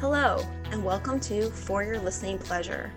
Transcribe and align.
Hello, 0.00 0.44
and 0.72 0.84
welcome 0.84 1.20
to 1.20 1.48
For 1.50 1.84
Your 1.84 1.98
Listening 1.98 2.36
Pleasure, 2.36 2.92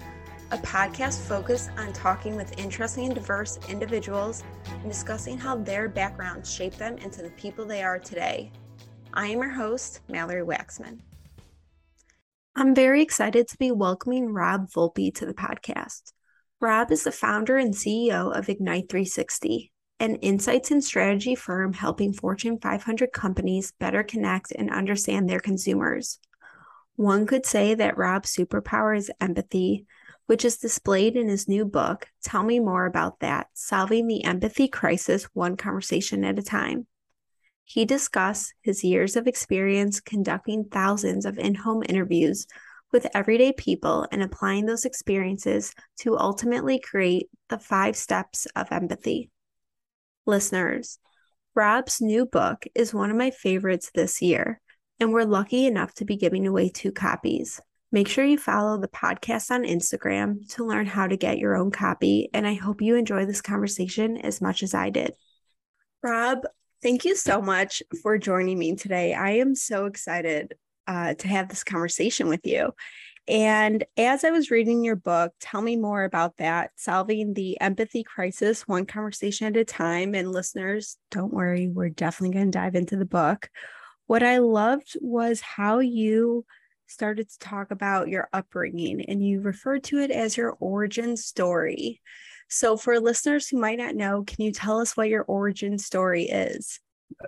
a 0.52 0.58
podcast 0.58 1.22
focused 1.22 1.70
on 1.78 1.94
talking 1.94 2.36
with 2.36 2.58
interesting 2.60 3.06
and 3.06 3.16
diverse 3.16 3.60
individuals 3.70 4.44
and 4.66 4.90
discussing 4.90 5.38
how 5.38 5.56
their 5.58 5.88
backgrounds 5.88 6.52
shape 6.52 6.76
them 6.76 6.98
into 6.98 7.22
the 7.22 7.30
people 7.32 7.66
they 7.66 7.84
are 7.84 8.00
today. 8.00 8.52
I 9.14 9.28
am 9.28 9.42
your 9.42 9.52
host, 9.52 10.02
Mallory 10.10 10.42
Waxman. 10.42 11.00
I'm 12.56 12.74
very 12.74 13.04
excited 13.04 13.48
to 13.48 13.58
be 13.58 13.72
welcoming 13.72 14.34
Rob 14.34 14.70
Volpe 14.72 15.14
to 15.16 15.26
the 15.26 15.36
podcast. 15.36 16.12
Rob 16.60 16.92
is 16.92 17.04
the 17.04 17.12
founder 17.12 17.58
and 17.58 17.74
CEO 17.74 18.36
of 18.36 18.50
Ignite 18.50 18.90
360, 18.90 19.72
an 20.00 20.16
insights 20.16 20.72
and 20.72 20.84
strategy 20.84 21.36
firm 21.36 21.74
helping 21.74 22.12
Fortune 22.12 22.60
500 22.60 23.14
companies 23.14 23.72
better 23.80 24.04
connect 24.04 24.52
and 24.52 24.72
understand 24.72 25.30
their 25.30 25.40
consumers. 25.40 26.20
One 26.98 27.28
could 27.28 27.46
say 27.46 27.76
that 27.76 27.96
Rob's 27.96 28.36
superpower 28.36 28.98
is 28.98 29.12
empathy, 29.22 29.86
which 30.26 30.44
is 30.44 30.58
displayed 30.58 31.16
in 31.16 31.28
his 31.28 31.48
new 31.48 31.64
book, 31.64 32.08
Tell 32.24 32.42
Me 32.42 32.60
More 32.60 32.88
About 32.88 33.20
That 33.20 33.50
Solving 33.54 34.08
the 34.08 34.24
Empathy 34.24 34.68
Crisis 34.68 35.26
One 35.36 35.58
Conversation 35.58 36.26
at 36.26 36.40
a 36.40 36.42
Time. 36.42 36.88
He 37.64 37.86
discussed 37.86 38.52
his 38.64 38.84
years 38.84 39.16
of 39.16 39.28
experience 39.28 40.00
conducting 40.00 40.66
thousands 40.66 41.28
of 41.28 41.38
in 41.38 41.54
home 41.54 41.84
interviews 41.88 42.48
with 42.92 43.06
everyday 43.14 43.54
people 43.54 44.08
and 44.12 44.24
applying 44.24 44.66
those 44.66 44.84
experiences 44.84 45.76
to 46.00 46.18
ultimately 46.18 46.80
create 46.80 47.30
the 47.50 47.60
five 47.60 47.96
steps 47.96 48.48
of 48.56 48.72
empathy. 48.72 49.30
Listeners, 50.26 50.98
Rob's 51.54 52.02
new 52.02 52.26
book 52.26 52.66
is 52.74 52.92
one 52.92 53.12
of 53.12 53.18
my 53.18 53.30
favorites 53.30 53.92
this 53.94 54.20
year 54.20 54.60
and 55.00 55.14
we're 55.14 55.24
lucky 55.24 55.66
enough 55.66 55.94
to 55.96 56.06
be 56.06 56.16
giving 56.16 56.48
away 56.48 56.70
two 56.70 56.92
copies. 56.92 57.62
Make 57.92 58.08
sure 58.08 58.26
you 58.26 58.38
follow 58.38 58.78
the 58.78 58.88
podcast 58.88 59.50
on 59.52 59.64
Instagram 59.64 60.48
to 60.56 60.66
learn 60.66 60.86
how 60.86 61.08
to 61.08 61.16
get 61.16 61.38
your 61.38 61.56
own 61.56 61.72
copy, 61.72 62.30
and 62.34 62.46
I 62.46 62.54
hope 62.54 62.82
you 62.82 62.96
enjoy 62.96 63.26
this 63.26 63.42
conversation 63.42 64.18
as 64.18 64.42
much 64.42 64.62
as 64.62 64.74
I 64.74 64.90
did. 64.90 65.14
Rob, 66.04 66.40
thank 66.84 67.06
you 67.06 67.16
so 67.16 67.42
much 67.42 67.82
for 68.02 68.18
joining 68.18 68.60
me 68.60 68.76
today. 68.76 69.14
I 69.14 69.32
am 69.38 69.56
so 69.56 69.86
excited 69.86 70.56
uh, 70.86 71.14
to 71.14 71.28
have 71.28 71.50
this 71.50 71.64
conversation 71.64 72.28
with 72.28 72.46
you. 72.46 72.74
And 73.28 73.84
as 73.98 74.24
I 74.24 74.32
was 74.32 74.52
reading 74.52 74.86
your 74.86 74.96
book, 74.96 75.34
tell 75.42 75.62
me 75.62 75.76
more 75.76 76.06
about 76.06 76.38
that 76.38 76.72
solving 76.78 77.34
the 77.34 77.60
empathy 77.60 78.04
crisis 78.04 78.66
one 78.68 78.86
conversation 78.86 79.48
at 79.48 79.58
a 79.58 79.66
time. 79.66 80.16
And 80.16 80.32
listeners, 80.32 80.98
don't 81.12 81.34
worry, 81.34 81.68
we're 81.68 81.90
definitely 81.90 82.34
going 82.34 82.52
to 82.52 82.58
dive 82.58 82.76
into 82.76 82.96
the 82.96 83.06
book. 83.06 83.50
What 84.08 84.24
I 84.24 84.40
loved 84.40 84.98
was 85.02 85.42
how 85.42 85.80
you 85.80 86.46
started 86.88 87.30
to 87.30 87.40
talk 87.40 87.72
about 87.72 88.08
your 88.08 88.30
upbringing 88.34 89.02
and 89.02 89.26
you 89.26 89.42
referred 89.42 89.84
to 89.84 90.00
it 90.00 90.12
as 90.12 90.38
your 90.38 90.56
origin 90.60 91.18
story. 91.18 92.02
So, 92.50 92.78
for 92.78 93.00
listeners 93.00 93.50
who 93.50 93.60
might 93.60 93.78
not 93.78 93.96
know, 93.96 94.24
can 94.24 94.44
you 94.46 94.54
tell 94.54 94.80
us 94.80 94.96
what 94.96 95.10
your 95.10 95.24
origin 95.24 95.78
story 95.78 96.24
is? 96.24 96.80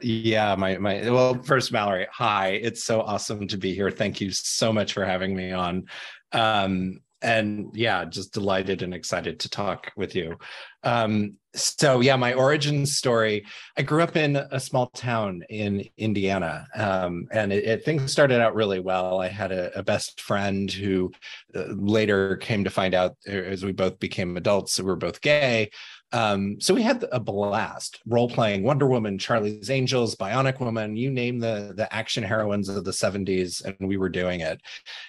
Yeah, 0.02 0.56
my 0.56 0.78
my 0.78 1.10
well, 1.10 1.42
first 1.44 1.72
Mallory, 1.72 2.08
hi. 2.12 2.52
It's 2.52 2.84
so 2.84 3.02
awesome 3.02 3.48
to 3.48 3.58
be 3.58 3.74
here. 3.74 3.92
Thank 3.92 4.22
you 4.22 4.32
so 4.32 4.72
much 4.72 4.94
for 4.94 5.06
having 5.06 5.36
me 5.36 5.52
on. 5.52 5.86
Um, 6.32 7.02
and 7.22 7.70
yeah, 7.74 8.06
just 8.06 8.34
delighted 8.34 8.82
and 8.82 8.94
excited 8.94 9.40
to 9.42 9.50
talk 9.50 9.92
with 9.96 10.16
you. 10.16 10.38
Um, 10.84 11.36
so 11.54 12.00
yeah, 12.00 12.16
my 12.16 12.34
origin 12.34 12.86
story. 12.86 13.46
I 13.78 13.82
grew 13.82 14.04
up 14.04 14.16
in 14.16 14.36
a 14.36 14.60
small 14.60 14.88
town 14.88 15.44
in 15.50 15.84
Indiana, 15.98 16.68
um, 16.76 17.28
and 17.32 17.52
it, 17.52 17.66
it, 17.66 17.86
things 17.86 18.12
started 18.12 18.40
out 18.40 18.56
really 18.56 18.80
well. 18.80 19.20
I 19.20 19.28
had 19.28 19.52
a, 19.52 19.78
a 19.78 19.84
best 19.84 20.22
friend 20.22 20.72
who 20.72 21.12
uh, 21.56 21.66
later 21.70 22.38
came 22.38 22.64
to 22.64 22.70
find 22.70 22.94
out, 22.94 23.18
uh, 23.28 23.32
as 23.32 23.66
we 23.66 23.72
both 23.72 24.00
became 24.00 24.38
adults, 24.38 24.80
we 24.80 24.86
were 24.86 24.96
both 24.96 25.22
gay. 25.22 25.72
Um, 26.12 26.60
so 26.60 26.74
we 26.74 26.82
had 26.82 27.06
a 27.12 27.20
blast 27.20 28.00
role 28.08 28.30
playing 28.30 28.64
Wonder 28.64 28.88
Woman, 28.88 29.18
Charlie's 29.18 29.70
Angels, 29.70 30.16
Bionic 30.16 30.60
Woman, 30.60 30.96
you 30.96 31.12
name 31.12 31.40
the 31.40 31.74
the 31.76 31.92
action 31.94 32.24
heroines 32.24 32.70
of 32.70 32.84
the 32.84 32.92
70s, 32.92 33.64
and 33.64 33.76
we 33.80 33.98
were 33.98 34.10
doing 34.10 34.42
it. 34.42 34.60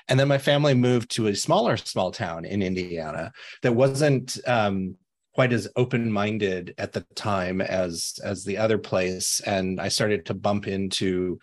And 0.09 0.21
then 0.21 0.29
my 0.29 0.39
family 0.39 0.75
moved 0.75 1.11
to 1.13 1.29
a 1.29 1.35
smaller 1.35 1.77
small 1.77 2.11
town 2.11 2.45
in 2.45 2.63
Indiana 2.63 3.33
that 3.63 3.75
wasn't 3.75 4.39
um, 4.47 4.97
quite 5.35 5.53
as 5.53 5.69
open-minded 5.77 6.75
at 6.77 6.93
the 6.93 7.01
time 7.15 7.61
as 7.61 8.19
as 8.23 8.45
the 8.45 8.59
other 8.59 8.79
place, 8.79 9.41
and 9.41 9.81
I 9.81 9.89
started 9.89 10.27
to 10.27 10.35
bump 10.35 10.69
into 10.69 11.39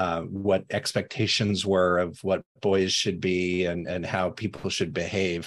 uh, 0.00 0.22
what 0.22 0.64
expectations 0.70 1.66
were 1.66 1.98
of 1.98 2.18
what 2.24 2.42
boys 2.62 2.90
should 2.90 3.20
be 3.20 3.66
and, 3.66 3.86
and 3.86 4.06
how 4.06 4.30
people 4.30 4.70
should 4.70 4.94
behave. 4.94 5.46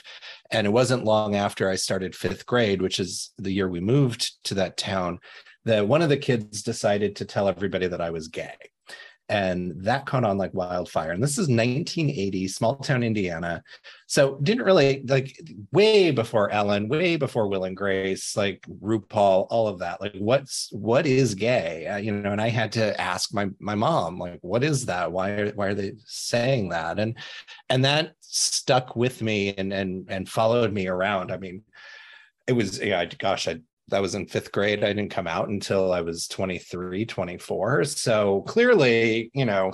And 0.51 0.67
it 0.67 0.69
wasn't 0.69 1.05
long 1.05 1.35
after 1.35 1.67
I 1.67 1.75
started 1.75 2.15
fifth 2.15 2.45
grade, 2.45 2.79
which 2.79 2.99
is 2.99 3.31
the 3.39 3.51
year 3.51 3.67
we 3.67 3.79
moved 3.79 4.31
to 4.43 4.53
that 4.53 4.77
town, 4.77 5.17
that 5.65 5.87
one 5.87 6.03
of 6.03 6.09
the 6.09 6.17
kids 6.17 6.61
decided 6.61 7.15
to 7.15 7.25
tell 7.25 7.47
everybody 7.47 7.87
that 7.87 7.99
I 7.99 8.11
was 8.11 8.27
gay. 8.27 8.53
And 9.27 9.73
that 9.85 10.05
caught 10.05 10.23
on 10.23 10.37
like 10.37 10.53
wildfire. 10.53 11.13
And 11.13 11.23
this 11.23 11.39
is 11.39 11.47
1980 11.47 12.47
small 12.47 12.75
town 12.75 13.01
indiana 13.01 13.63
so 14.13 14.35
didn't 14.43 14.63
really 14.63 15.03
like 15.07 15.41
way 15.71 16.11
before 16.11 16.51
ellen 16.51 16.87
way 16.87 17.15
before 17.15 17.47
will 17.47 17.63
and 17.63 17.75
grace 17.75 18.37
like 18.37 18.63
rupaul 18.79 19.47
all 19.49 19.67
of 19.67 19.79
that 19.79 19.99
like 19.99 20.13
what's 20.19 20.69
what 20.71 21.07
is 21.07 21.33
gay 21.33 21.87
uh, 21.87 21.97
you 21.97 22.11
know 22.11 22.31
and 22.31 22.39
i 22.39 22.47
had 22.47 22.71
to 22.71 23.01
ask 23.01 23.33
my 23.33 23.49
my 23.59 23.73
mom 23.73 24.19
like 24.19 24.37
what 24.41 24.63
is 24.63 24.85
that 24.85 25.11
why 25.11 25.31
are 25.31 25.51
why 25.53 25.65
are 25.65 25.73
they 25.73 25.93
saying 26.05 26.69
that 26.69 26.99
and 26.99 27.17
and 27.69 27.83
that 27.83 28.13
stuck 28.19 28.95
with 28.95 29.19
me 29.23 29.51
and 29.57 29.73
and 29.73 30.05
and 30.09 30.29
followed 30.29 30.71
me 30.71 30.85
around 30.85 31.31
i 31.31 31.37
mean 31.37 31.63
it 32.45 32.53
was 32.53 32.79
yeah 32.79 33.03
gosh 33.17 33.47
i 33.47 33.59
that 33.89 34.01
was 34.01 34.15
in 34.15 34.25
fifth 34.25 34.51
grade. 34.53 34.81
I 34.81 34.93
didn't 34.93 35.11
come 35.11 35.27
out 35.27 35.49
until 35.49 35.91
I 35.91 35.99
was 35.99 36.29
23, 36.29 37.05
24. 37.05 37.83
So 37.83 38.41
clearly, 38.43 39.29
you 39.33 39.43
know, 39.45 39.73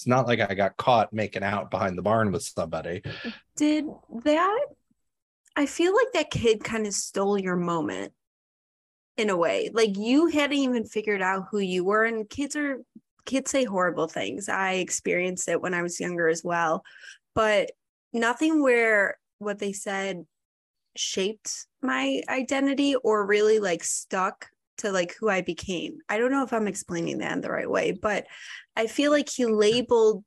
it's 0.00 0.06
not 0.06 0.26
like 0.26 0.40
I 0.40 0.54
got 0.54 0.78
caught 0.78 1.12
making 1.12 1.42
out 1.42 1.70
behind 1.70 1.98
the 1.98 2.02
barn 2.02 2.32
with 2.32 2.42
somebody. 2.42 3.02
Did 3.56 3.84
that? 4.24 4.66
I 5.54 5.66
feel 5.66 5.94
like 5.94 6.06
that 6.14 6.30
kid 6.30 6.64
kind 6.64 6.86
of 6.86 6.94
stole 6.94 7.38
your 7.38 7.56
moment 7.56 8.14
in 9.18 9.28
a 9.28 9.36
way. 9.36 9.68
Like 9.70 9.98
you 9.98 10.28
hadn't 10.28 10.56
even 10.56 10.86
figured 10.86 11.20
out 11.20 11.48
who 11.50 11.58
you 11.58 11.84
were, 11.84 12.04
and 12.04 12.26
kids 12.30 12.56
are 12.56 12.78
kids 13.26 13.50
say 13.50 13.64
horrible 13.64 14.08
things. 14.08 14.48
I 14.48 14.76
experienced 14.76 15.50
it 15.50 15.60
when 15.60 15.74
I 15.74 15.82
was 15.82 16.00
younger 16.00 16.28
as 16.28 16.42
well, 16.42 16.82
but 17.34 17.72
nothing 18.14 18.62
where 18.62 19.18
what 19.38 19.58
they 19.58 19.74
said 19.74 20.24
shaped 20.96 21.66
my 21.82 22.22
identity 22.26 22.94
or 22.94 23.26
really 23.26 23.58
like 23.58 23.84
stuck 23.84 24.48
to 24.80 24.92
like 24.92 25.14
who 25.18 25.28
I 25.28 25.40
became. 25.40 25.98
I 26.08 26.18
don't 26.18 26.30
know 26.30 26.44
if 26.44 26.52
I'm 26.52 26.66
explaining 26.66 27.18
that 27.18 27.32
in 27.32 27.40
the 27.40 27.50
right 27.50 27.70
way, 27.70 27.92
but 27.92 28.26
I 28.76 28.86
feel 28.86 29.10
like 29.10 29.28
he 29.28 29.46
labeled 29.46 30.24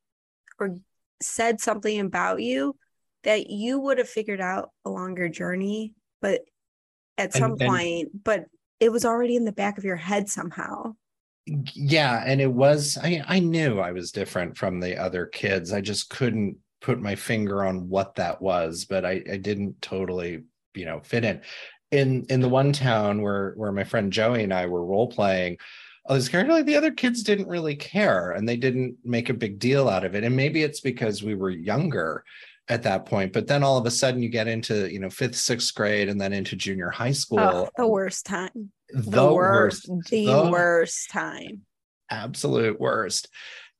or 0.59 0.79
said 1.21 1.59
something 1.59 1.99
about 1.99 2.41
you 2.41 2.75
that 3.23 3.49
you 3.49 3.79
would 3.79 3.97
have 3.97 4.09
figured 4.09 4.41
out 4.41 4.71
along 4.85 5.17
your 5.17 5.29
journey, 5.29 5.93
but 6.21 6.41
at 7.17 7.33
some 7.33 7.53
and, 7.53 7.61
and, 7.61 7.69
point, 7.69 8.23
but 8.23 8.45
it 8.79 8.91
was 8.91 9.05
already 9.05 9.35
in 9.35 9.45
the 9.45 9.51
back 9.51 9.77
of 9.77 9.83
your 9.83 9.95
head 9.95 10.29
somehow. 10.29 10.95
Yeah, 11.45 12.23
and 12.25 12.39
it 12.39 12.51
was 12.51 12.97
I 13.01 13.23
I 13.27 13.39
knew 13.39 13.79
I 13.79 13.91
was 13.91 14.11
different 14.11 14.57
from 14.57 14.79
the 14.79 14.97
other 14.97 15.25
kids. 15.25 15.73
I 15.73 15.81
just 15.81 16.09
couldn't 16.09 16.57
put 16.81 17.01
my 17.01 17.15
finger 17.15 17.65
on 17.65 17.89
what 17.89 18.15
that 18.15 18.41
was, 18.41 18.85
but 18.85 19.05
I, 19.05 19.21
I 19.29 19.37
didn't 19.37 19.81
totally 19.81 20.43
you 20.73 20.85
know 20.85 21.01
fit 21.01 21.25
in 21.25 21.41
in 21.93 22.25
in 22.29 22.41
the 22.41 22.49
one 22.49 22.73
town 22.73 23.21
where 23.21 23.53
where 23.55 23.71
my 23.71 23.83
friend 23.83 24.11
joey 24.11 24.43
and 24.43 24.53
i 24.53 24.65
were 24.65 24.85
role 24.85 25.07
playing 25.07 25.57
I 26.05 26.11
was 26.11 26.27
kind 26.27 26.49
of 26.49 26.53
like 26.53 26.65
the 26.65 26.75
other 26.75 26.91
kids 26.91 27.23
didn't 27.23 27.47
really 27.47 27.77
care 27.77 28.31
and 28.31 28.47
they 28.47 28.57
didn't 28.57 28.97
make 29.05 29.29
a 29.29 29.33
big 29.33 29.57
deal 29.57 29.87
out 29.87 30.03
of 30.03 30.15
it. 30.15 30.25
And 30.25 30.35
maybe 30.35 30.61
it's 30.61 30.81
because 30.81 31.23
we 31.23 31.33
were 31.33 31.49
younger 31.49 32.25
at 32.69 32.83
that 32.83 33.05
point 33.05 33.33
but 33.33 33.45
then 33.45 33.61
all 33.63 33.77
of 33.77 33.85
a 33.85 33.91
sudden 33.91 34.21
you 34.21 34.29
get 34.29 34.47
into 34.47 34.91
you 34.91 34.99
know 34.99 35.09
fifth 35.09 35.35
sixth 35.35 35.73
grade 35.75 36.07
and 36.07 36.19
then 36.19 36.31
into 36.31 36.55
junior 36.55 36.89
high 36.89 37.11
school. 37.11 37.39
oh, 37.39 37.69
the 37.75 37.87
worst 37.87 38.25
time. 38.25 38.71
The, 38.89 39.01
the 39.01 39.33
worst, 39.33 39.89
worst. 39.89 40.09
the, 40.09 40.25
the 40.25 40.49
worst 40.49 41.09
time. 41.11 41.61
absolute 42.09 42.79
worst 42.79 43.27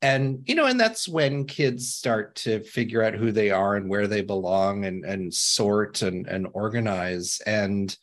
and 0.03 0.43
you 0.45 0.53
know 0.53 0.65
and 0.65 0.77
that's 0.77 1.07
when 1.07 1.45
kids 1.45 1.95
start 1.95 2.35
to 2.35 2.61
figure 2.63 3.01
out 3.01 3.13
who 3.13 3.31
they 3.31 3.49
are 3.51 3.77
and 3.77 3.89
where 3.89 4.05
they 4.05 4.21
belong 4.21 4.83
and 4.83 5.05
and 5.05 5.33
sort 5.33 6.01
and 6.01 6.27
and 6.27 6.45
organize. 6.51 7.41
And 7.45 7.97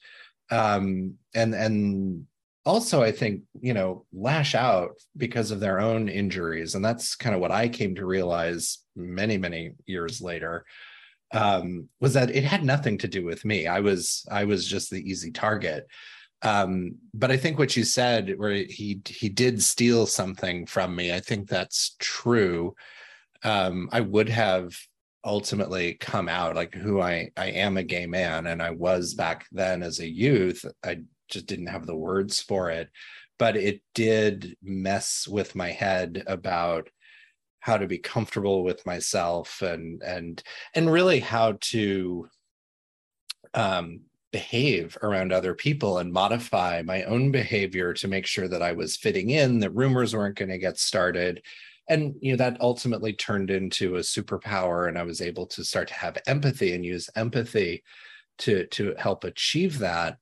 um 0.50 1.14
and 1.34 1.54
and 1.54 2.26
also 2.66 3.02
i 3.02 3.12
think 3.12 3.42
you 3.60 3.72
know 3.72 4.04
lash 4.12 4.54
out 4.54 4.92
because 5.16 5.50
of 5.50 5.60
their 5.60 5.78
own 5.78 6.08
injuries. 6.08 6.74
And 6.74 6.84
that's 6.84 7.14
kind 7.14 7.34
of 7.34 7.40
what 7.40 7.52
i 7.52 7.68
came 7.68 7.94
to 7.96 8.06
realize 8.06 8.78
many 8.96 9.36
many 9.36 9.72
years 9.86 10.22
later 10.22 10.64
um 11.32 11.88
was 12.00 12.14
that 12.14 12.30
it 12.30 12.44
had 12.44 12.64
nothing 12.64 12.96
to 12.98 13.08
do 13.08 13.24
with 13.24 13.44
me. 13.44 13.66
I 13.66 13.80
was 13.80 14.24
i 14.30 14.44
was 14.44 14.66
just 14.66 14.90
the 14.90 15.02
easy 15.08 15.32
target 15.32 15.86
um 16.42 16.94
but 17.12 17.30
i 17.30 17.36
think 17.36 17.58
what 17.58 17.76
you 17.76 17.84
said 17.84 18.34
where 18.38 18.52
he 18.52 19.00
he 19.06 19.28
did 19.28 19.62
steal 19.62 20.06
something 20.06 20.66
from 20.66 20.94
me 20.96 21.12
i 21.12 21.20
think 21.20 21.48
that's 21.48 21.96
true 21.98 22.74
um, 23.42 23.88
I 23.92 24.00
would 24.00 24.28
have 24.28 24.76
ultimately 25.24 25.94
come 25.94 26.28
out 26.28 26.56
like 26.56 26.74
who 26.74 27.00
I 27.00 27.30
I 27.36 27.46
am 27.46 27.76
a 27.76 27.82
gay 27.82 28.06
man 28.06 28.46
and 28.46 28.62
I 28.62 28.70
was 28.70 29.14
back 29.14 29.46
then 29.52 29.82
as 29.82 30.00
a 30.00 30.08
youth. 30.08 30.64
I 30.84 31.00
just 31.28 31.46
didn't 31.46 31.66
have 31.66 31.86
the 31.86 31.96
words 31.96 32.40
for 32.40 32.70
it, 32.70 32.88
but 33.38 33.56
it 33.56 33.82
did 33.94 34.56
mess 34.62 35.28
with 35.28 35.54
my 35.54 35.70
head 35.70 36.22
about 36.26 36.88
how 37.60 37.76
to 37.76 37.86
be 37.86 37.98
comfortable 37.98 38.64
with 38.64 38.84
myself 38.86 39.60
and 39.62 40.02
and 40.02 40.42
and 40.74 40.90
really 40.90 41.20
how 41.20 41.58
to 41.60 42.26
um 43.52 44.00
behave 44.32 44.96
around 45.02 45.32
other 45.32 45.54
people 45.54 45.98
and 45.98 46.12
modify 46.12 46.82
my 46.82 47.02
own 47.04 47.30
behavior 47.30 47.92
to 47.94 48.08
make 48.08 48.26
sure 48.26 48.48
that 48.48 48.62
I 48.62 48.72
was 48.72 48.96
fitting 48.96 49.30
in, 49.30 49.58
that 49.60 49.74
rumors 49.74 50.14
weren't 50.14 50.38
going 50.38 50.50
to 50.50 50.58
get 50.58 50.78
started. 50.78 51.42
And 51.88 52.14
you 52.20 52.32
know 52.32 52.36
that 52.36 52.60
ultimately 52.60 53.12
turned 53.12 53.50
into 53.50 53.96
a 53.96 54.00
superpower, 54.00 54.88
and 54.88 54.96
I 54.96 55.02
was 55.02 55.20
able 55.20 55.46
to 55.46 55.64
start 55.64 55.88
to 55.88 55.94
have 55.94 56.18
empathy 56.26 56.72
and 56.74 56.84
use 56.84 57.10
empathy 57.16 57.82
to 58.38 58.66
to 58.68 58.94
help 58.96 59.24
achieve 59.24 59.80
that. 59.80 60.18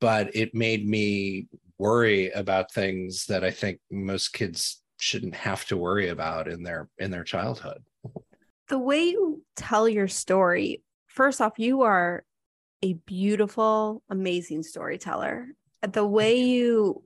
But 0.00 0.34
it 0.36 0.54
made 0.54 0.86
me 0.86 1.48
worry 1.78 2.30
about 2.30 2.72
things 2.72 3.24
that 3.26 3.42
I 3.42 3.50
think 3.50 3.80
most 3.90 4.34
kids 4.34 4.82
shouldn't 4.98 5.34
have 5.34 5.64
to 5.66 5.76
worry 5.76 6.08
about 6.08 6.46
in 6.46 6.62
their 6.62 6.90
in 6.98 7.10
their 7.10 7.24
childhood. 7.24 7.82
The 8.68 8.78
way 8.78 9.04
you 9.04 9.42
tell 9.56 9.88
your 9.88 10.08
story, 10.08 10.82
first 11.06 11.40
off, 11.40 11.58
you 11.58 11.82
are 11.82 12.24
a 12.82 12.94
beautiful, 12.94 14.02
amazing 14.08 14.62
storyteller. 14.62 15.48
The 15.82 16.06
way 16.06 16.40
you 16.40 17.02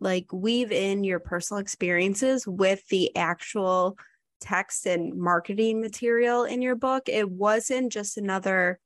like 0.00 0.32
weave 0.32 0.72
in 0.72 1.04
your 1.04 1.20
personal 1.20 1.60
experiences 1.60 2.46
with 2.46 2.86
the 2.88 3.14
actual 3.16 3.96
text 4.40 4.86
and 4.86 5.14
marketing 5.14 5.80
material 5.80 6.44
in 6.44 6.62
your 6.62 6.74
book, 6.74 7.08
it 7.08 7.30
wasn't 7.30 7.92
just 7.92 8.16
another 8.16 8.80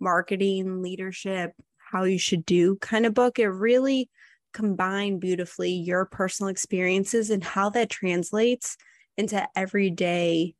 marketing, 0.00 0.82
leadership, 0.82 1.52
how 1.76 2.04
you 2.04 2.18
should 2.18 2.46
do 2.46 2.76
kind 2.76 3.06
of 3.06 3.14
book. 3.14 3.38
It 3.38 3.48
really 3.48 4.08
combined 4.54 5.20
beautifully 5.20 5.72
your 5.72 6.06
personal 6.06 6.48
experiences 6.48 7.30
and 7.30 7.44
how 7.44 7.70
that 7.70 7.90
translates 7.90 8.76
into 9.16 9.46
everyday 9.54 10.54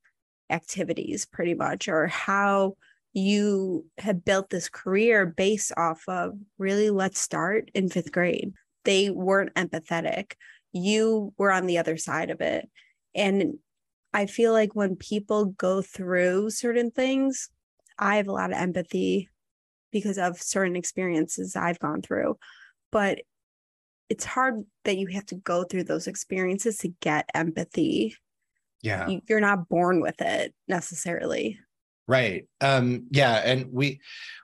activities, 0.50 1.26
pretty 1.26 1.55
much, 1.55 1.88
or 1.88 2.06
how 2.06 2.76
you 3.19 3.87
have 3.99 4.25
built 4.25 4.50
this 4.50 4.69
career 4.69 5.26
based 5.26 5.73
off 5.76 6.03
of 6.09 6.32
really 6.59 6.91
let's 6.91 7.19
start 7.19 7.70
in 7.75 7.88
fifth 7.88 8.12
grade. 8.12 8.53
They 8.85 9.11
weren't 9.11 9.55
empathetic. 9.55 10.32
You 10.73 11.32
were 11.37 11.53
on 11.53 11.67
the 11.67 11.79
other 11.79 11.97
side 11.97 12.31
of 12.31 12.41
it. 12.41 12.69
And 13.15 13.55
I 14.12 14.26
feel 14.26 14.53
like 14.53 14.75
when 14.75 14.97
people 14.97 15.47
go 15.47 15.82
through 15.82 16.50
certain 16.50 16.91
things, 16.91 17.50
I 17.99 18.17
have 18.17 18.29
a 18.29 18.32
lot 18.32 18.53
of 18.53 18.59
empathy 18.59 19.29
because 19.93 20.19
of 20.19 20.41
certain 20.41 20.76
experiences 20.76 21.56
I've 21.56 21.79
gone 21.79 22.03
through. 22.03 22.38
But 22.93 23.21
it's 24.09 24.25
hard 24.25 24.64
that 24.85 24.97
you 24.97 25.09
have 25.09 25.26
to 25.26 25.35
go 25.35 25.64
through 25.64 25.85
those 25.85 26.06
experiences 26.06 26.79
to 26.79 26.88
get 27.00 27.29
empathy. 27.35 28.17
Yeah. 28.82 29.09
You're 29.29 29.41
not 29.41 29.69
born 29.69 30.00
with 30.00 30.21
it 30.21 30.55
necessarily. 30.67 31.59
Right. 32.08 32.49
Um, 32.62 33.06
yeah, 33.10 33.43
and 33.44 33.66
we 33.70 34.00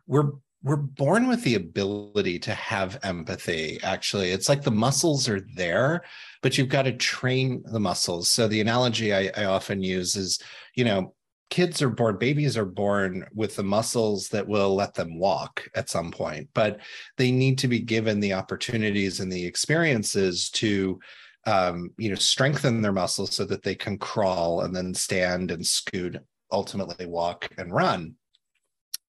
we're 0.06 0.32
we're 0.64 0.76
born 0.76 1.28
with 1.28 1.42
the 1.44 1.56
ability 1.56 2.38
to 2.38 2.54
have 2.54 2.98
empathy 3.02 3.78
actually 3.82 4.30
it's 4.30 4.48
like 4.48 4.62
the 4.62 4.70
muscles 4.70 5.28
are 5.28 5.42
there 5.54 6.02
but 6.42 6.56
you've 6.56 6.70
got 6.70 6.82
to 6.82 6.92
train 6.92 7.62
the 7.66 7.78
muscles 7.78 8.30
so 8.30 8.48
the 8.48 8.62
analogy 8.62 9.14
I, 9.14 9.30
I, 9.36 9.44
often 9.44 9.82
use 9.82 10.16
is 10.16 10.38
you 10.74 10.84
know 10.84 11.14
kids 11.50 11.82
are 11.82 11.90
born 11.90 12.16
babies 12.16 12.56
are 12.56 12.64
born 12.64 13.26
with 13.34 13.56
the 13.56 13.62
muscles 13.62 14.28
that 14.30 14.48
will 14.48 14.74
let 14.74 14.94
them 14.94 15.18
walk 15.18 15.68
at 15.74 15.90
some 15.90 16.10
point 16.10 16.48
but 16.54 16.80
they 17.18 17.30
need 17.30 17.58
to 17.58 17.68
be 17.68 17.80
given 17.80 18.18
the 18.18 18.32
opportunities 18.32 19.20
and 19.20 19.30
the 19.30 19.44
experiences 19.44 20.48
to 20.50 20.98
um, 21.46 21.90
you 21.98 22.08
know 22.08 22.14
strengthen 22.14 22.80
their 22.80 22.92
muscles 22.92 23.36
so 23.36 23.44
that 23.44 23.62
they 23.62 23.74
can 23.74 23.98
crawl 23.98 24.62
and 24.62 24.74
then 24.74 24.94
stand 24.94 25.50
and 25.50 25.66
scoot 25.66 26.16
ultimately 26.54 27.06
walk 27.06 27.50
and 27.58 27.72
run. 27.72 28.14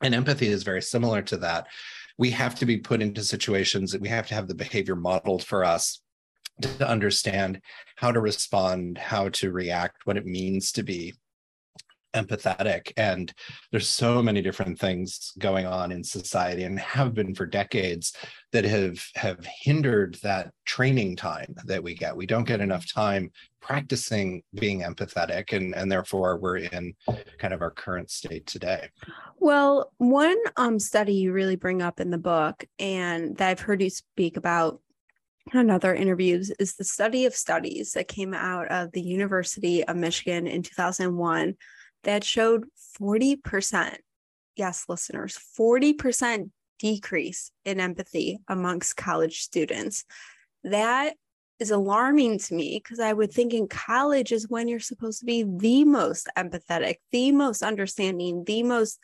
And 0.02 0.14
empathy 0.14 0.48
is 0.48 0.64
very 0.64 0.82
similar 0.82 1.22
to 1.24 1.38
that. 1.38 1.68
We 2.18 2.32
have 2.32 2.56
to 2.56 2.66
be 2.66 2.78
put 2.78 3.02
into 3.02 3.24
situations 3.24 3.92
that 3.92 4.02
we 4.02 4.10
have 4.10 4.28
to 4.28 4.36
have 4.36 4.48
the 4.48 4.56
behavior 4.56 4.96
modeled 4.96 5.44
for 5.44 5.64
us 5.64 6.02
to 6.62 6.88
understand 6.88 7.62
how 7.98 8.12
to 8.12 8.20
respond, 8.20 8.98
how 8.98 9.30
to 9.30 9.52
react, 9.52 10.06
what 10.06 10.18
it 10.18 10.26
means 10.26 10.72
to 10.74 10.84
be 10.84 11.14
empathetic 12.16 12.92
and 12.98 13.34
there's 13.72 13.90
so 13.90 14.22
many 14.22 14.42
different 14.42 14.80
things 14.80 15.34
going 15.38 15.66
on 15.66 15.92
in 15.92 16.04
society 16.04 16.64
and 16.64 16.80
have 16.80 17.14
been 17.14 17.36
for 17.36 17.46
decades 17.46 18.14
that 18.52 18.64
have 18.64 19.04
have 19.16 19.46
hindered 19.46 20.18
that 20.24 20.52
training 20.66 21.16
time 21.16 21.54
that 21.66 21.84
we 21.84 21.94
get. 21.94 22.16
We 22.16 22.26
don't 22.26 22.48
get 22.48 22.62
enough 22.62 22.92
time 22.92 23.32
practicing 23.62 24.42
being 24.54 24.82
empathetic 24.82 25.54
and 25.56 25.76
and 25.76 25.92
therefore 25.92 26.38
we're 26.38 26.58
in 26.58 26.94
kind 27.38 27.54
of 27.54 27.62
our 27.62 27.72
current 27.72 28.10
state 28.10 28.46
today. 28.48 28.90
Well 29.38 29.92
one 29.98 30.38
um 30.56 30.80
study 30.80 31.16
you 31.16 31.34
really 31.34 31.58
bring 31.58 31.82
up 31.82 32.00
in 32.00 32.10
the 32.10 32.18
book 32.18 32.66
and 32.80 33.38
that 33.38 33.50
i've 33.50 33.60
heard 33.60 33.82
you 33.82 33.90
speak 33.90 34.38
about 34.38 34.80
in 35.54 35.70
other 35.70 35.94
interviews 35.94 36.52
is 36.60 36.76
the 36.76 36.84
study 36.84 37.26
of 37.26 37.36
studies 37.36 37.92
that 37.94 38.08
came 38.08 38.34
out 38.34 38.68
of 38.70 38.92
the 38.92 39.02
University 39.02 39.84
of 39.84 39.96
Michigan 39.96 40.48
in 40.48 40.64
2001 40.64 41.56
that 42.06 42.24
showed 42.24 42.66
40%, 43.00 43.98
yes, 44.56 44.86
listeners, 44.88 45.38
40% 45.60 46.50
decrease 46.80 47.52
in 47.64 47.80
empathy 47.80 48.40
amongst 48.48 48.98
college 48.98 49.42
students. 49.42 50.06
That 50.64 51.16
is 51.60 51.72
alarming 51.72 52.40
to 52.40 52.54
me 52.54 52.82
because 52.84 53.00
I 53.00 53.14
would 53.14 53.32
think 53.32 53.54
in 53.54 53.68
college 53.68 54.32
is 54.32 54.50
when 54.50 54.68
you're 54.68 54.80
supposed 54.80 55.20
to 55.20 55.26
be 55.26 55.44
the 55.44 55.86
most 55.86 56.28
empathetic, 56.38 56.96
the 57.12 57.32
most 57.32 57.64
understanding, 57.64 58.44
the 58.46 58.64
most 58.64 59.00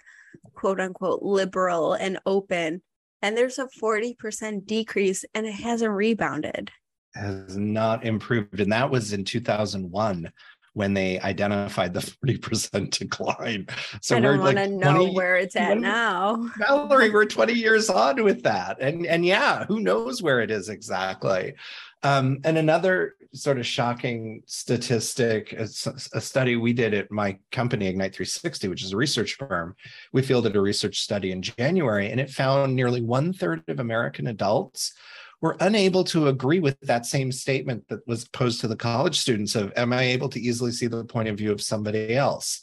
quote 0.53 0.79
unquote 0.79 1.21
liberal 1.21 1.93
and 1.93 2.19
open. 2.25 2.81
And 3.21 3.37
there's 3.37 3.59
a 3.59 3.67
40% 3.81 4.65
decrease 4.65 5.23
and 5.33 5.45
it 5.45 5.53
hasn't 5.53 5.93
rebounded. 5.93 6.71
Has 7.15 7.57
not 7.57 8.05
improved. 8.05 8.59
And 8.59 8.71
that 8.71 8.89
was 8.89 9.13
in 9.13 9.23
2001 9.25 10.31
when 10.73 10.93
they 10.93 11.19
identified 11.19 11.93
the 11.93 11.99
40% 11.99 12.89
decline. 12.99 13.67
So 14.01 14.17
I 14.17 14.19
don't 14.19 14.39
want 14.39 14.57
to 14.57 14.67
know 14.67 15.11
where 15.11 15.35
it's 15.35 15.55
at 15.55 15.77
now. 15.77 16.49
Mallory, 16.57 17.09
we're 17.09 17.25
20 17.25 17.53
years 17.53 17.89
on 17.89 18.23
with 18.23 18.43
that. 18.43 18.77
And 18.79 19.05
and 19.05 19.25
yeah, 19.25 19.65
who 19.65 19.79
knows 19.79 20.21
where 20.21 20.41
it 20.41 20.51
is 20.51 20.69
exactly. 20.69 21.55
Um, 22.03 22.39
and 22.43 22.57
another 22.57 23.15
sort 23.33 23.59
of 23.59 23.65
shocking 23.65 24.41
statistic, 24.45 25.53
a, 25.53 25.67
a, 26.13 26.21
study 26.21 26.55
we 26.55 26.73
did 26.73 26.93
at 26.93 27.11
my 27.11 27.37
company, 27.51 27.87
Ignite 27.87 28.13
360, 28.13 28.67
which 28.67 28.83
is 28.83 28.91
a 28.91 28.97
research 28.97 29.35
firm, 29.35 29.75
we 30.11 30.21
fielded 30.21 30.55
a 30.55 30.61
research 30.61 30.99
study 30.99 31.31
in 31.31 31.41
January, 31.41 32.11
and 32.11 32.19
it 32.19 32.29
found 32.29 32.75
nearly 32.75 33.01
one 33.01 33.31
third 33.31 33.63
of 33.69 33.79
American 33.79 34.27
adults 34.27 34.93
were 35.41 35.57
unable 35.59 36.03
to 36.03 36.27
agree 36.27 36.59
with 36.59 36.79
that 36.81 37.05
same 37.05 37.31
statement 37.31 37.87
that 37.89 38.07
was 38.07 38.27
posed 38.27 38.61
to 38.61 38.67
the 38.67 38.75
college 38.75 39.19
students 39.19 39.55
of 39.55 39.73
am 39.75 39.91
i 39.91 40.03
able 40.03 40.29
to 40.29 40.39
easily 40.39 40.71
see 40.71 40.87
the 40.87 41.03
point 41.03 41.27
of 41.27 41.37
view 41.37 41.51
of 41.51 41.61
somebody 41.61 42.15
else? 42.15 42.61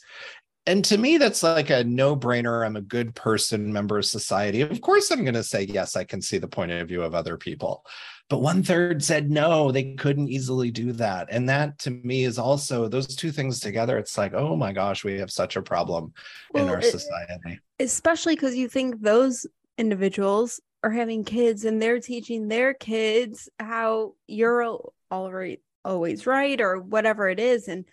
And 0.65 0.83
to 0.85 0.97
me 0.97 1.17
that's 1.17 1.43
like 1.43 1.69
a 1.69 1.83
no-brainer. 1.83 2.65
I'm 2.65 2.75
a 2.75 2.81
good 2.81 3.15
person 3.15 3.73
member 3.73 3.97
of 3.97 4.05
society. 4.05 4.61
Of 4.61 4.81
course 4.81 5.11
i'm 5.11 5.23
going 5.23 5.33
to 5.33 5.43
say 5.43 5.63
yes 5.63 5.95
i 5.95 6.03
can 6.03 6.21
see 6.21 6.37
the 6.37 6.47
point 6.47 6.71
of 6.71 6.87
view 6.87 7.03
of 7.03 7.13
other 7.13 7.37
people. 7.37 7.85
But 8.29 8.41
one 8.41 8.61
third 8.63 9.03
said 9.03 9.29
no 9.29 9.71
they 9.71 9.95
couldn't 9.95 10.29
easily 10.29 10.71
do 10.71 10.93
that. 10.93 11.27
And 11.31 11.49
that 11.49 11.79
to 11.79 11.91
me 11.91 12.23
is 12.23 12.39
also 12.39 12.87
those 12.87 13.13
two 13.15 13.31
things 13.31 13.59
together 13.59 13.97
it's 13.97 14.17
like 14.17 14.33
oh 14.33 14.55
my 14.55 14.71
gosh 14.71 15.03
we 15.03 15.19
have 15.19 15.31
such 15.31 15.57
a 15.57 15.61
problem 15.61 16.13
well, 16.53 16.63
in 16.63 16.69
our 16.69 16.81
society. 16.81 17.59
especially 17.79 18.35
because 18.35 18.55
you 18.55 18.69
think 18.69 19.01
those 19.01 19.45
individuals 19.77 20.61
are 20.83 20.91
having 20.91 21.23
kids 21.23 21.65
and 21.65 21.81
they're 21.81 21.99
teaching 21.99 22.47
their 22.47 22.73
kids 22.73 23.49
how 23.59 24.13
you're 24.27 24.79
always 25.11 26.25
right 26.27 26.61
or 26.61 26.79
whatever 26.79 27.29
it 27.29 27.39
is. 27.39 27.67
And 27.67 27.85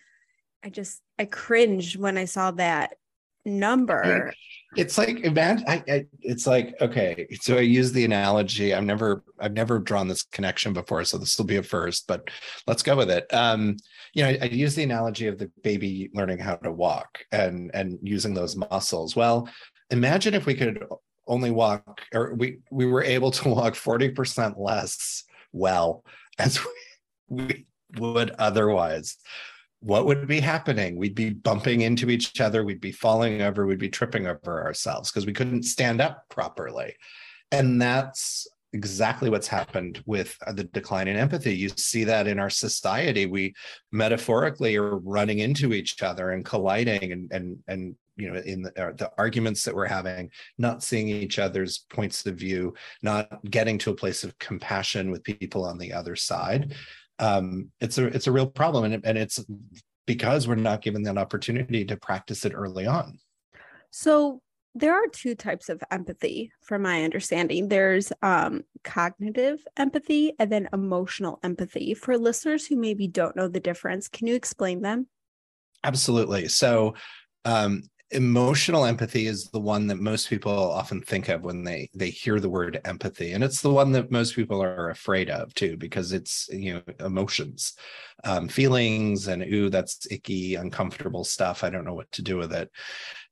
i 0.67 0.69
just 0.69 1.01
i 1.19 1.25
cringed 1.25 1.97
when 1.97 2.19
i 2.19 2.25
saw 2.25 2.51
that 2.51 2.97
number. 3.45 4.33
It's 4.77 4.99
like 4.99 5.21
imagine 5.21 5.65
I, 5.69 5.83
I, 5.89 6.07
it's 6.21 6.47
like 6.47 6.75
okay 6.81 7.29
so 7.41 7.57
i 7.57 7.61
use 7.61 7.93
the 7.93 8.05
analogy 8.05 8.75
i've 8.75 8.85
never 8.85 9.23
i've 9.39 9.53
never 9.53 9.79
drawn 9.79 10.09
this 10.09 10.25
connection 10.25 10.73
before 10.73 11.05
so 11.05 11.17
this 11.17 11.39
will 11.39 11.47
be 11.47 11.57
a 11.57 11.63
first 11.63 12.07
but 12.09 12.29
let's 12.67 12.83
go 12.83 12.97
with 12.97 13.09
it. 13.09 13.33
Um 13.33 13.77
you 14.13 14.25
know 14.25 14.31
I, 14.31 14.39
I 14.43 14.45
use 14.47 14.75
the 14.75 14.83
analogy 14.83 15.29
of 15.29 15.39
the 15.39 15.51
baby 15.63 16.11
learning 16.13 16.41
how 16.41 16.57
to 16.57 16.73
walk 16.73 17.25
and 17.31 17.71
and 17.73 17.99
using 18.03 18.35
those 18.35 18.57
muscles. 18.57 19.15
Well 19.15 19.49
imagine 19.91 20.35
if 20.35 20.45
we 20.45 20.55
could 20.55 20.85
only 21.27 21.51
walk 21.51 22.03
or 22.15 22.35
we 22.35 22.59
we 22.71 22.87
were 22.87 23.03
able 23.03 23.31
to 23.31 23.49
walk 23.49 23.75
40% 23.75 24.55
less 24.59 25.25
well 25.53 26.05
as 26.39 26.61
we, 26.65 26.73
we 27.45 27.67
would 27.99 28.31
otherwise 28.39 29.17
what 29.81 30.07
would 30.07 30.27
be 30.27 30.41
happening? 30.41 30.97
We'd 30.97 31.15
be 31.15 31.31
bumping 31.31 31.83
into 31.83 32.11
each 32.11 32.41
other, 32.41 32.65
we'd 32.65 32.81
be 32.81 32.93
falling 32.93 33.43
over, 33.43 33.67
we'd 33.67 33.79
be 33.79 33.89
tripping 33.89 34.27
over 34.27 34.65
ourselves 34.65 35.11
because 35.11 35.27
we 35.27 35.33
couldn't 35.33 35.63
stand 35.63 36.01
up 36.01 36.25
properly. 36.29 36.97
And 37.53 37.81
that's 37.81 38.49
exactly 38.73 39.31
what's 39.31 39.47
happened 39.47 40.03
with 40.05 40.37
the 40.55 40.65
decline 40.65 41.09
in 41.09 41.17
empathy. 41.17 41.55
You 41.55 41.69
see 41.69 42.05
that 42.05 42.27
in 42.27 42.39
our 42.39 42.51
society. 42.51 43.27
We 43.27 43.55
metaphorically 43.93 44.77
are 44.77 44.97
running 44.99 45.39
into 45.39 45.73
each 45.73 46.03
other 46.03 46.31
and 46.31 46.45
colliding 46.45 47.13
and 47.13 47.31
and 47.33 47.59
and 47.69 47.97
you 48.17 48.31
know 48.31 48.41
in 48.41 48.63
the, 48.63 48.71
the, 48.71 49.11
arguments 49.19 49.63
that 49.65 49.75
we're 49.75 49.87
having 49.87 50.31
not 50.59 50.83
seeing 50.83 51.09
each 51.09 51.39
other's 51.39 51.85
points 51.91 52.25
of 52.27 52.35
view 52.35 52.75
not 53.03 53.29
getting 53.51 53.79
to 53.79 53.91
a 53.91 53.97
place 53.97 54.25
of 54.25 54.39
compassion 54.39 55.11
with 55.11 55.23
people 55.25 55.65
on 55.65 55.79
the 55.79 55.93
other 55.93 56.17
side. 56.17 56.75
Um, 57.19 57.71
it's 57.81 57.99
a 57.99 58.07
it's 58.07 58.27
a 58.27 58.33
real 58.33 58.47
problem 58.47 58.85
and, 58.85 59.05
and 59.05 59.17
it's 59.17 59.45
because 60.07 60.47
we're 60.47 60.55
not 60.55 60.83
given 60.83 61.03
that 61.03 61.19
opportunity 61.19 61.85
to 61.85 61.97
practice 61.97 62.45
it 62.45 62.53
early 62.55 62.87
on. 62.87 63.19
So 63.91 64.41
there 64.75 64.93
are 64.93 65.09
two 65.09 65.35
types 65.35 65.71
of 65.71 65.83
empathy 65.91 66.53
from 66.61 66.83
my 66.83 67.03
understanding. 67.03 67.69
There's 67.69 68.13
um, 68.23 68.63
cognitive 68.85 69.67
empathy 69.79 70.35
and 70.39 70.53
then 70.53 70.69
emotional 70.73 71.39
empathy. 71.43 71.95
For 71.95 72.19
listeners 72.19 72.67
who 72.67 72.77
maybe 72.77 73.09
don't 73.09 73.35
know 73.35 73.49
the 73.49 73.59
difference 73.59 74.07
can 74.07 74.27
you 74.27 74.35
explain 74.35 74.83
them? 74.83 75.07
Absolutely. 75.83 76.49
So 76.49 76.95
um, 77.47 77.83
emotional 78.13 78.85
empathy 78.85 79.27
is 79.27 79.49
the 79.51 79.59
one 79.59 79.89
that 79.89 79.99
most 79.99 80.31
people 80.31 80.53
often 80.53 81.03
think 81.03 81.29
of 81.29 81.43
when 81.43 81.65
they 81.65 81.91
they 81.93 82.09
hear 82.09 82.39
the 82.39 82.49
word 82.49 82.81
empathy 82.85 83.33
and 83.33 83.43
it's 83.43 83.61
the 83.61 83.71
one 83.71 83.91
that 83.91 84.13
most 84.13 84.37
people 84.37 84.63
are 84.63 84.91
afraid 84.91 85.29
of 85.29 85.53
too 85.55 85.77
because 85.77 86.13
it's 86.13 86.49
you 86.53 86.75
know 86.75 86.83
emotions 87.05 87.75
um, 88.23 88.47
feelings 88.47 89.27
and 89.27 89.43
ooh 89.53 89.69
that's 89.69 90.07
icky 90.11 90.55
uncomfortable 90.55 91.25
stuff 91.25 91.65
i 91.65 91.71
don't 91.71 91.85
know 91.85 91.95
what 91.95 92.11
to 92.13 92.23
do 92.23 92.37
with 92.37 92.53
it. 92.53 92.71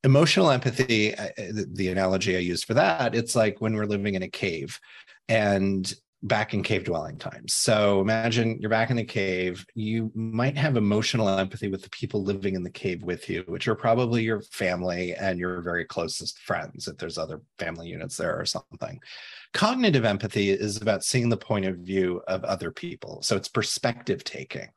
Emotional 0.03 0.51
empathy 0.51 1.11
the, 1.11 1.67
the 1.73 1.89
analogy 1.89 2.37
i 2.37 2.41
use 2.41 2.65
for 2.65 2.75
that 2.75 3.15
it's 3.15 3.37
like 3.37 3.61
when 3.61 3.75
we're 3.75 3.87
living 3.87 4.15
in 4.15 4.25
a 4.25 4.29
cave 4.29 4.81
and 5.29 5.95
back 6.25 6.55
in 6.55 6.63
cave 6.63 6.85
dwelling 6.85 7.19
times. 7.19 7.53
So 7.53 8.01
imagine 8.01 8.59
you're 8.59 8.71
back 8.71 8.89
in 8.89 8.97
the 8.97 9.05
cave. 9.05 9.65
You 9.75 10.11
might 10.15 10.57
have 10.57 10.79
emotional 10.79 11.29
empathy 11.29 11.69
with 11.69 11.83
the 11.83 11.91
people 11.91 12.25
living 12.25 12.55
in 12.55 12.63
the 12.63 12.71
cave 12.71 13.03
with 13.03 13.29
you, 13.29 13.45
which 13.47 13.69
are 13.69 13.75
probably 13.75 14.23
your 14.23 14.41
family 14.41 15.15
and 15.15 15.39
your 15.39 15.61
very 15.61 15.85
closest 15.85 16.39
friends, 16.39 16.89
if 16.89 16.97
there's 16.97 17.19
other 17.19 17.43
family 17.59 17.89
units 17.89 18.17
there 18.17 18.39
or 18.41 18.47
something. 18.47 18.99
Cognitive 19.53 20.07
empathy 20.07 20.51
is 20.51 20.81
about 20.81 21.05
seeing 21.05 21.29
the 21.29 21.37
point 21.37 21.67
of 21.67 21.77
view 21.77 22.23
of 22.27 22.43
other 22.43 22.71
people. 22.71 23.21
So 23.23 23.37
it's 23.37 23.49
perspective 23.49 24.25
taking. 24.25 24.69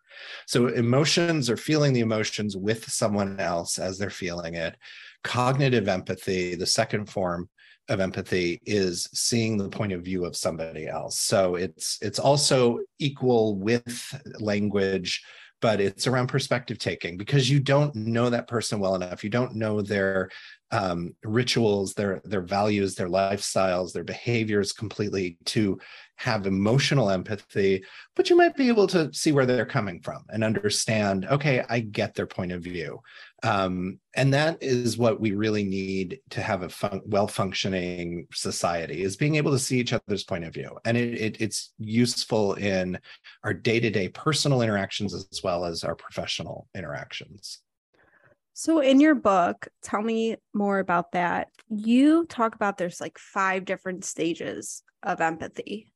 So 0.48 0.68
emotions 0.68 1.50
are 1.50 1.58
feeling 1.58 1.94
the 1.94 2.02
emotions 2.02 2.58
with 2.58 2.90
someone 2.92 3.40
else 3.40 3.80
as 3.80 3.98
they're 3.98 4.10
feeling 4.10 4.56
it. 4.56 4.76
Cognitive 5.24 5.88
empathy, 5.88 6.56
the 6.56 6.66
second 6.66 7.10
form, 7.10 7.50
of 7.90 8.00
empathy 8.00 8.60
is 8.66 9.08
seeing 9.14 9.58
the 9.58 9.70
point 9.70 9.94
of 9.94 10.04
view 10.04 10.26
of 10.26 10.36
somebody 10.36 10.88
else. 10.88 11.20
So 11.20 11.56
it's 11.56 11.98
it's 12.02 12.20
also 12.20 12.80
equal 13.00 13.58
with 13.58 14.14
language 14.40 15.24
but 15.62 15.82
it's 15.82 16.06
around 16.06 16.28
perspective 16.28 16.78
taking 16.78 17.18
because 17.18 17.50
you 17.50 17.60
don't 17.60 17.96
know 17.96 18.30
that 18.30 18.48
person 18.48 18.80
well 18.80 18.96
enough. 18.96 19.24
You 19.24 19.30
don't 19.30 19.56
know 19.56 19.82
their 19.82 20.30
um, 20.72 21.16
rituals 21.24 21.94
their 21.94 22.22
their 22.26 22.42
values 22.42 22.96
their 22.96 23.08
lifestyles 23.08 23.94
their 23.94 24.04
behaviors 24.04 24.74
completely 24.74 25.38
to 25.46 25.80
have 26.18 26.46
emotional 26.46 27.10
empathy 27.10 27.84
but 28.16 28.30
you 28.30 28.36
might 28.36 28.56
be 28.56 28.68
able 28.68 28.88
to 28.88 29.12
see 29.14 29.32
where 29.32 29.46
they're 29.46 29.66
coming 29.66 30.00
from 30.02 30.24
and 30.30 30.44
understand 30.44 31.26
okay 31.26 31.64
i 31.70 31.80
get 31.80 32.14
their 32.14 32.28
point 32.28 32.52
of 32.52 32.62
view. 32.62 33.02
Um, 33.44 34.00
and 34.16 34.34
that 34.34 34.62
is 34.62 34.98
what 34.98 35.20
we 35.20 35.32
really 35.32 35.64
need 35.64 36.20
to 36.32 36.42
have 36.42 36.64
a 36.64 36.70
fun- 36.70 37.02
well-functioning 37.06 38.28
society 38.34 39.04
is 39.04 39.16
being 39.16 39.36
able 39.36 39.52
to 39.52 39.60
see 39.60 39.80
each 39.80 39.94
other's 39.94 40.24
point 40.24 40.44
of 40.44 40.54
view. 40.54 40.78
And 40.86 40.98
it, 40.98 41.14
it, 41.20 41.42
it's 41.42 41.74
useful 41.78 42.54
in 42.54 43.00
our 43.44 43.54
day-to-day 43.54 44.10
personal 44.10 44.62
interactions 44.62 45.14
as 45.14 45.42
well 45.44 45.66
as 45.66 45.84
our 45.84 45.96
professional 45.96 46.68
interactions. 46.76 47.60
So 48.54 48.80
in 48.80 49.00
your 49.00 49.16
book 49.16 49.68
tell 49.84 50.02
me 50.02 50.38
more 50.54 50.80
about 50.80 51.12
that. 51.12 51.50
You 51.70 52.26
talk 52.26 52.56
about 52.56 52.78
there's 52.78 53.00
like 53.00 53.20
five 53.20 53.66
different 53.66 54.04
stages 54.04 54.82
of 55.04 55.22
empathy 55.22 55.92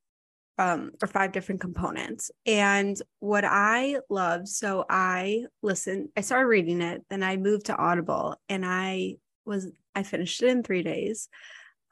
um, 0.58 0.92
or 1.02 1.08
five 1.08 1.32
different 1.32 1.62
components. 1.62 2.32
And 2.46 2.96
what 3.20 3.46
I 3.46 3.98
love, 4.10 4.48
so 4.48 4.86
I 4.90 5.46
listened, 5.62 6.10
I 6.16 6.22
started 6.22 6.48
reading 6.48 6.82
it, 6.82 7.04
then 7.10 7.24
I 7.24 7.38
moved 7.38 7.68
to 7.68 7.76
Audible 7.76 8.36
and 8.50 8.66
I 8.66 9.16
was, 9.46 9.68
I 9.96 10.04
finished 10.04 10.44
it 10.44 10.50
in 10.50 10.64
three 10.64 10.84
days. 10.84 11.30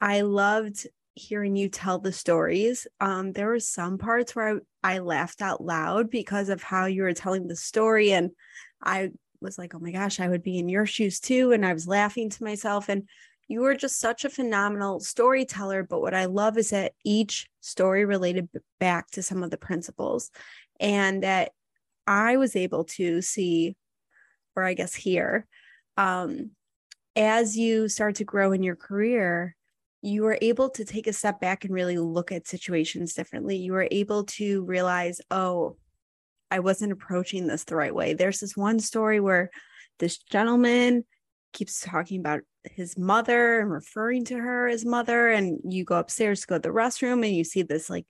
I 0.00 0.22
loved 0.22 0.86
hearing 1.14 1.56
you 1.56 1.68
tell 1.68 1.98
the 1.98 2.12
stories. 2.12 2.86
Um, 3.00 3.32
there 3.32 3.48
were 3.48 3.60
some 3.60 3.98
parts 3.98 4.34
where 4.34 4.60
I, 4.82 4.94
I 4.94 4.98
laughed 5.00 5.42
out 5.42 5.62
loud 5.62 6.10
because 6.10 6.48
of 6.48 6.62
how 6.62 6.86
you 6.86 7.02
were 7.02 7.12
telling 7.12 7.46
the 7.46 7.56
story. 7.56 8.12
And 8.12 8.30
I 8.82 9.10
was 9.40 9.58
like, 9.58 9.74
oh 9.74 9.78
my 9.78 9.90
gosh, 9.90 10.20
I 10.20 10.28
would 10.28 10.42
be 10.42 10.58
in 10.58 10.68
your 10.68 10.86
shoes 10.86 11.20
too. 11.20 11.52
And 11.52 11.66
I 11.66 11.72
was 11.72 11.88
laughing 11.88 12.30
to 12.30 12.44
myself. 12.44 12.88
And 12.88 13.08
you 13.50 13.64
are 13.64 13.74
just 13.74 13.98
such 13.98 14.24
a 14.24 14.30
phenomenal 14.30 15.00
storyteller. 15.00 15.82
But 15.82 16.00
what 16.00 16.14
I 16.14 16.26
love 16.26 16.56
is 16.56 16.70
that 16.70 16.92
each 17.04 17.48
story 17.60 18.04
related 18.04 18.48
back 18.78 19.10
to 19.10 19.24
some 19.24 19.42
of 19.42 19.50
the 19.50 19.56
principles 19.58 20.30
and 20.78 21.24
that 21.24 21.50
I 22.06 22.36
was 22.36 22.54
able 22.54 22.84
to 22.84 23.20
see, 23.20 23.74
or 24.54 24.62
I 24.62 24.74
guess 24.74 24.94
hear, 24.94 25.48
um, 25.96 26.52
as 27.16 27.58
you 27.58 27.88
start 27.88 28.14
to 28.16 28.24
grow 28.24 28.52
in 28.52 28.62
your 28.62 28.76
career, 28.76 29.56
you 30.00 30.26
are 30.26 30.38
able 30.40 30.70
to 30.70 30.84
take 30.84 31.08
a 31.08 31.12
step 31.12 31.40
back 31.40 31.64
and 31.64 31.74
really 31.74 31.98
look 31.98 32.30
at 32.30 32.46
situations 32.46 33.14
differently. 33.14 33.56
You 33.56 33.74
are 33.74 33.88
able 33.90 34.24
to 34.26 34.62
realize, 34.62 35.20
oh, 35.28 35.76
I 36.52 36.60
wasn't 36.60 36.92
approaching 36.92 37.48
this 37.48 37.64
the 37.64 37.74
right 37.74 37.94
way. 37.94 38.14
There's 38.14 38.38
this 38.38 38.56
one 38.56 38.78
story 38.78 39.18
where 39.18 39.50
this 39.98 40.18
gentleman 40.18 41.04
keeps 41.52 41.80
talking 41.80 42.20
about 42.20 42.40
his 42.64 42.98
mother 42.98 43.60
and 43.60 43.70
referring 43.70 44.24
to 44.26 44.36
her 44.36 44.68
as 44.68 44.84
mother 44.84 45.28
and 45.28 45.60
you 45.64 45.84
go 45.84 45.96
upstairs 45.96 46.42
to 46.42 46.46
go 46.46 46.56
to 46.56 46.62
the 46.62 46.68
restroom 46.68 47.24
and 47.26 47.34
you 47.34 47.44
see 47.44 47.62
this 47.62 47.88
like 47.88 48.06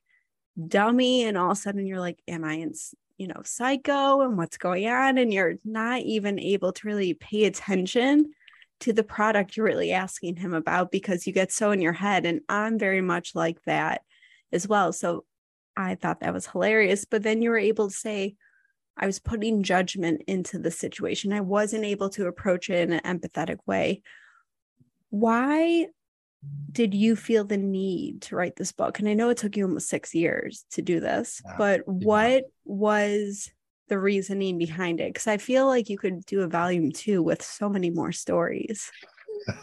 dummy 0.69 1.25
and 1.25 1.39
all 1.39 1.53
of 1.53 1.57
a 1.57 1.61
sudden 1.61 1.87
you're 1.87 2.01
like 2.01 2.19
am 2.27 2.45
i 2.45 2.55
in 2.55 2.75
you 3.21 3.27
know 3.27 3.43
psycho? 3.45 4.23
And 4.23 4.39
what's 4.39 4.57
going 4.57 4.89
on? 4.89 5.19
And 5.19 5.33
you're 5.33 5.57
not 5.63 6.01
even 6.01 6.41
able 6.41 6.73
to 6.73 6.87
really 6.87 7.13
pay 7.13 7.45
attention 7.45 8.33
to 8.81 8.95
the 8.95 9.05
product 9.05 9.59
you're 9.59 9.67
really 9.67 9.93
asking 9.93 10.37
him 10.37 10.55
about 10.55 10.91
because 10.91 11.27
you 11.27 11.35
get 11.35 11.53
so 11.53 11.71
in 11.71 11.83
your 11.83 11.93
head 11.93 12.25
and 12.25 12.41
i'm 12.49 12.79
very 12.79 13.03
much 13.03 13.35
like 13.35 13.63
that 13.65 14.01
as 14.53 14.67
well. 14.67 14.93
So 14.93 15.25
i 15.77 15.95
thought 15.95 16.21
that 16.21 16.33
was 16.33 16.47
hilarious 16.47 17.05
but 17.05 17.23
then 17.23 17.43
you 17.43 17.51
were 17.51 17.59
able 17.59 17.89
to 17.89 17.95
say 17.95 18.37
I 19.01 19.07
was 19.07 19.19
putting 19.19 19.63
judgment 19.63 20.23
into 20.27 20.59
the 20.59 20.71
situation. 20.71 21.33
I 21.33 21.41
wasn't 21.41 21.85
able 21.85 22.11
to 22.11 22.27
approach 22.27 22.69
it 22.69 22.89
in 22.89 22.93
an 22.93 23.19
empathetic 23.19 23.57
way. 23.67 24.03
Why 25.09 25.87
did 26.71 26.95
you 26.95 27.17
feel 27.17 27.45
the 27.45 27.57
need 27.57 28.23
to 28.23 28.37
write 28.37 28.57
this 28.57 28.73
book? 28.73 28.99
And 28.99 29.09
I 29.09 29.15
know 29.15 29.31
it 29.31 29.39
took 29.39 29.57
you 29.57 29.65
almost 29.65 29.89
six 29.89 30.15
years 30.15 30.67
to 30.73 30.83
do 30.83 31.01
this, 31.01 31.41
yeah. 31.45 31.55
but 31.57 31.81
what 31.89 32.45
was 32.65 33.51
the 33.89 33.99
reasoning 33.99 34.59
behind 34.59 35.01
it? 35.01 35.15
Because 35.15 35.27
I 35.27 35.39
feel 35.39 35.67
like 35.67 35.89
you 35.89 35.99
could 35.99 36.25
do 36.27 36.43
a 36.43 36.49
volume 36.49 36.93
two 36.93 37.23
with 37.23 37.43
so 37.43 37.71
many 37.71 37.91
more 37.91 38.13
stories. 38.13 38.93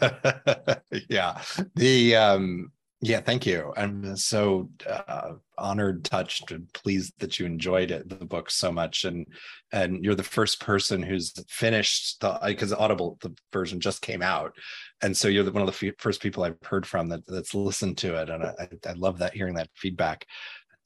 yeah. 1.08 1.40
The 1.76 2.16
um 2.16 2.72
yeah, 3.00 3.20
thank 3.20 3.46
you. 3.46 3.72
I'm 3.76 4.16
so 4.16 4.70
uh, 4.88 5.34
honored, 5.56 6.04
touched, 6.04 6.50
and 6.50 6.72
pleased 6.72 7.14
that 7.18 7.38
you 7.38 7.46
enjoyed 7.46 7.92
it, 7.92 8.08
the 8.08 8.24
book 8.24 8.50
so 8.50 8.72
much, 8.72 9.04
and 9.04 9.24
and 9.70 10.04
you're 10.04 10.16
the 10.16 10.24
first 10.24 10.60
person 10.60 11.00
who's 11.02 11.32
finished 11.48 12.20
the 12.20 12.38
because 12.44 12.72
Audible 12.72 13.16
the 13.20 13.32
version 13.52 13.78
just 13.78 14.02
came 14.02 14.20
out, 14.20 14.52
and 15.00 15.16
so 15.16 15.28
you're 15.28 15.44
the, 15.44 15.52
one 15.52 15.62
of 15.62 15.78
the 15.78 15.88
f- 15.88 15.94
first 15.98 16.20
people 16.20 16.42
I've 16.42 16.58
heard 16.64 16.86
from 16.86 17.08
that 17.10 17.24
that's 17.28 17.54
listened 17.54 17.98
to 17.98 18.20
it, 18.20 18.30
and 18.30 18.42
I, 18.42 18.68
I 18.84 18.92
love 18.94 19.18
that 19.18 19.32
hearing 19.34 19.54
that 19.54 19.70
feedback. 19.76 20.26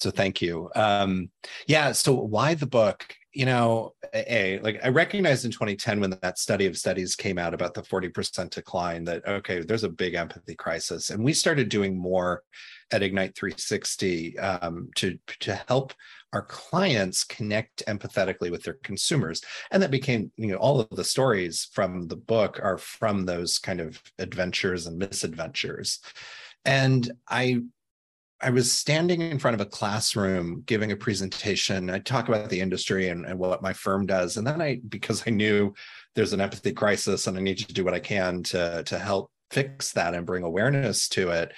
So 0.00 0.11
thank 0.11 0.42
you. 0.42 0.69
Um, 0.75 1.31
yeah. 1.66 1.92
So 1.92 2.12
why 2.14 2.54
the 2.54 2.66
book? 2.66 3.14
You 3.33 3.47
know, 3.47 3.95
a 4.15 4.59
like 4.62 4.81
I 4.85 4.89
recognized 4.89 5.45
in 5.45 5.51
2010 5.51 6.01
when 6.01 6.19
that 6.23 6.39
study 6.39 6.67
of 6.67 6.77
studies 6.77 7.17
came 7.17 7.39
out 7.39 7.55
about 7.55 7.73
the 7.73 7.83
40% 7.83 8.51
decline 8.51 9.05
that 9.05 9.27
okay, 9.27 9.61
there's 9.61 9.85
a 9.85 9.89
big 9.89 10.15
empathy 10.15 10.55
crisis, 10.55 11.11
and 11.11 11.25
we 11.25 11.33
started 11.33 11.69
doing 11.69 11.97
more 11.97 12.43
at 12.91 13.03
Ignite 13.03 13.35
360 13.35 14.39
um, 14.39 14.91
to 14.97 15.19
to 15.41 15.55
help 15.69 15.95
our 16.35 16.43
clients 16.43 17.25
connect 17.25 17.83
empathetically 17.87 18.51
with 18.51 18.65
their 18.65 18.79
consumers, 18.83 19.41
and 19.71 19.83
that 19.83 19.91
became 19.91 20.31
you 20.37 20.49
know 20.49 20.59
all 20.59 20.81
of 20.81 20.91
the 20.91 21.05
stories 21.05 21.69
from 21.73 22.09
the 22.09 22.17
book 22.17 22.61
are 22.62 22.79
from 22.79 23.25
those 23.25 23.59
kind 23.59 23.81
of 23.81 24.03
adventures 24.19 24.87
and 24.87 24.99
misadventures, 24.99 26.01
and 26.67 27.11
I 27.29 27.62
I 28.43 28.51
was 28.51 28.73
standing 28.73 29.23
in 29.23 29.39
front 29.39 29.55
of 29.55 29.61
a 29.61 29.71
classroom 29.71 30.65
giving 30.67 30.91
a 30.91 30.97
presentation. 30.97 31.89
I 31.89 32.01
talk 32.01 32.29
about 32.29 32.51
the 32.51 32.61
industry 32.61 33.09
and, 33.09 33.25
and, 33.25 33.39
what 33.39 33.63
my 33.63 33.73
firm 33.73 34.05
does. 34.05 34.37
And 34.37 34.47
then 34.47 34.61
I, 34.61 34.81
because 34.89 35.23
I 35.27 35.31
knew 35.31 35.73
there's 36.15 36.33
an 36.33 36.41
empathy 36.41 36.73
crisis 36.73 37.27
and 37.27 37.39
I 37.39 37.41
need 37.41 37.59
to 37.59 37.73
do 37.73 37.85
what 37.85 37.95
I 37.95 38.01
can 38.01 38.43
to, 38.45 38.83
to 38.85 38.99
help 38.99 39.31
fix 39.51 39.93
that 39.93 40.15
and 40.15 40.27
bring 40.27 40.43
awareness 40.43 41.09
to 41.11 41.31
it, 41.31 41.53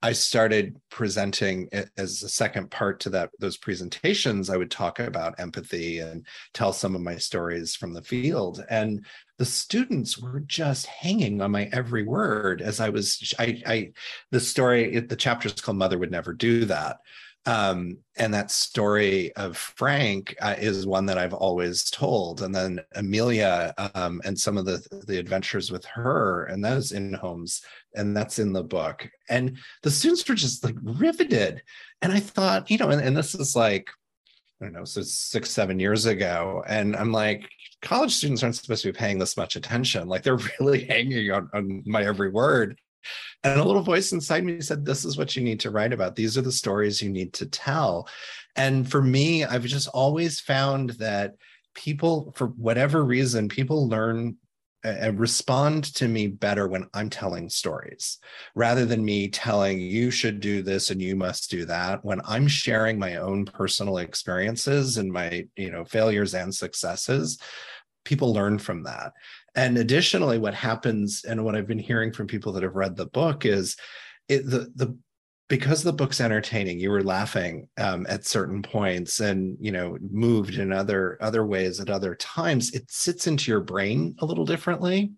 I 0.00 0.12
started 0.12 0.76
presenting 0.90 1.68
as 1.96 2.22
a 2.22 2.28
second 2.28 2.70
part 2.70 3.00
to 3.00 3.10
that 3.10 3.30
those 3.40 3.56
presentations. 3.56 4.48
I 4.48 4.56
would 4.56 4.70
talk 4.70 5.00
about 5.00 5.40
empathy 5.40 5.98
and 5.98 6.24
tell 6.54 6.72
some 6.72 6.94
of 6.94 7.00
my 7.00 7.16
stories 7.16 7.74
from 7.74 7.92
the 7.92 8.02
field. 8.02 8.64
And 8.70 9.04
the 9.38 9.44
students 9.44 10.18
were 10.18 10.40
just 10.40 10.86
hanging 10.86 11.40
on 11.40 11.52
my 11.52 11.68
every 11.72 12.02
word 12.02 12.60
as 12.60 12.80
I 12.80 12.88
was. 12.88 13.32
I, 13.38 13.62
I 13.66 13.92
the 14.30 14.40
story, 14.40 14.98
the 14.98 15.16
chapter 15.16 15.48
is 15.48 15.54
called 15.60 15.78
"Mother 15.78 15.98
Would 15.98 16.10
Never 16.10 16.32
Do 16.32 16.64
That," 16.64 16.98
um, 17.46 17.98
and 18.16 18.34
that 18.34 18.50
story 18.50 19.32
of 19.36 19.56
Frank 19.56 20.36
uh, 20.40 20.56
is 20.58 20.86
one 20.86 21.06
that 21.06 21.18
I've 21.18 21.34
always 21.34 21.88
told. 21.88 22.42
And 22.42 22.54
then 22.54 22.80
Amelia 22.94 23.74
um, 23.94 24.20
and 24.24 24.38
some 24.38 24.58
of 24.58 24.66
the 24.66 24.84
the 25.06 25.18
adventures 25.18 25.70
with 25.70 25.84
her, 25.86 26.44
and 26.46 26.66
is 26.66 26.92
in 26.92 27.14
homes, 27.14 27.62
and 27.94 28.16
that's 28.16 28.38
in 28.38 28.52
the 28.52 28.64
book. 28.64 29.08
And 29.30 29.56
the 29.82 29.90
students 29.90 30.28
were 30.28 30.34
just 30.34 30.64
like 30.64 30.76
riveted. 30.82 31.62
And 32.02 32.12
I 32.12 32.20
thought, 32.20 32.70
you 32.70 32.78
know, 32.78 32.90
and, 32.90 33.00
and 33.00 33.16
this 33.16 33.34
is 33.34 33.54
like 33.54 33.88
I 34.60 34.64
don't 34.64 34.72
know, 34.72 34.84
so 34.84 35.02
six, 35.02 35.50
seven 35.50 35.78
years 35.78 36.06
ago. 36.06 36.64
And 36.66 36.96
I'm 36.96 37.12
like, 37.12 37.48
college 37.82 38.14
students 38.14 38.42
aren't 38.42 38.56
supposed 38.56 38.82
to 38.82 38.92
be 38.92 38.98
paying 38.98 39.18
this 39.18 39.36
much 39.36 39.54
attention. 39.54 40.08
Like 40.08 40.22
they're 40.22 40.38
really 40.60 40.84
hanging 40.84 41.30
on, 41.30 41.48
on 41.54 41.82
my 41.86 42.04
every 42.04 42.30
word. 42.30 42.78
And 43.44 43.60
a 43.60 43.64
little 43.64 43.82
voice 43.82 44.12
inside 44.12 44.44
me 44.44 44.60
said, 44.60 44.84
This 44.84 45.04
is 45.04 45.16
what 45.16 45.36
you 45.36 45.42
need 45.42 45.60
to 45.60 45.70
write 45.70 45.92
about. 45.92 46.16
These 46.16 46.36
are 46.36 46.42
the 46.42 46.52
stories 46.52 47.00
you 47.00 47.08
need 47.08 47.32
to 47.34 47.46
tell. 47.46 48.08
And 48.56 48.90
for 48.90 49.00
me, 49.00 49.44
I've 49.44 49.64
just 49.64 49.88
always 49.88 50.40
found 50.40 50.90
that 50.90 51.36
people, 51.74 52.32
for 52.36 52.48
whatever 52.48 53.04
reason, 53.04 53.48
people 53.48 53.88
learn 53.88 54.36
and 54.84 55.18
respond 55.18 55.84
to 55.94 56.06
me 56.06 56.28
better 56.28 56.68
when 56.68 56.86
I'm 56.94 57.10
telling 57.10 57.48
stories 57.48 58.18
rather 58.54 58.84
than 58.86 59.04
me 59.04 59.28
telling 59.28 59.80
you 59.80 60.10
should 60.10 60.40
do 60.40 60.62
this 60.62 60.90
and 60.90 61.02
you 61.02 61.16
must 61.16 61.50
do 61.50 61.64
that. 61.64 62.04
When 62.04 62.20
I'm 62.24 62.46
sharing 62.46 62.98
my 62.98 63.16
own 63.16 63.44
personal 63.44 63.98
experiences 63.98 64.96
and 64.98 65.12
my, 65.12 65.46
you 65.56 65.70
know, 65.70 65.84
failures 65.84 66.34
and 66.34 66.54
successes, 66.54 67.38
people 68.04 68.32
learn 68.32 68.58
from 68.58 68.84
that. 68.84 69.12
And 69.56 69.76
additionally, 69.78 70.38
what 70.38 70.54
happens, 70.54 71.24
and 71.24 71.44
what 71.44 71.56
I've 71.56 71.66
been 71.66 71.78
hearing 71.78 72.12
from 72.12 72.28
people 72.28 72.52
that 72.52 72.62
have 72.62 72.76
read 72.76 72.96
the 72.96 73.06
book 73.06 73.44
is 73.44 73.76
it, 74.28 74.44
the 74.48 74.70
the 74.76 74.96
because 75.48 75.82
the 75.82 75.92
book's 75.92 76.20
entertaining 76.20 76.78
you 76.78 76.90
were 76.90 77.02
laughing 77.02 77.68
um, 77.78 78.06
at 78.08 78.26
certain 78.26 78.62
points 78.62 79.20
and 79.20 79.56
you 79.60 79.72
know 79.72 79.96
moved 80.10 80.56
in 80.56 80.72
other 80.72 81.16
other 81.22 81.44
ways 81.44 81.80
at 81.80 81.88
other 81.88 82.14
times 82.14 82.74
it 82.74 82.90
sits 82.90 83.26
into 83.26 83.50
your 83.50 83.60
brain 83.60 84.14
a 84.20 84.26
little 84.26 84.44
differently. 84.44 85.10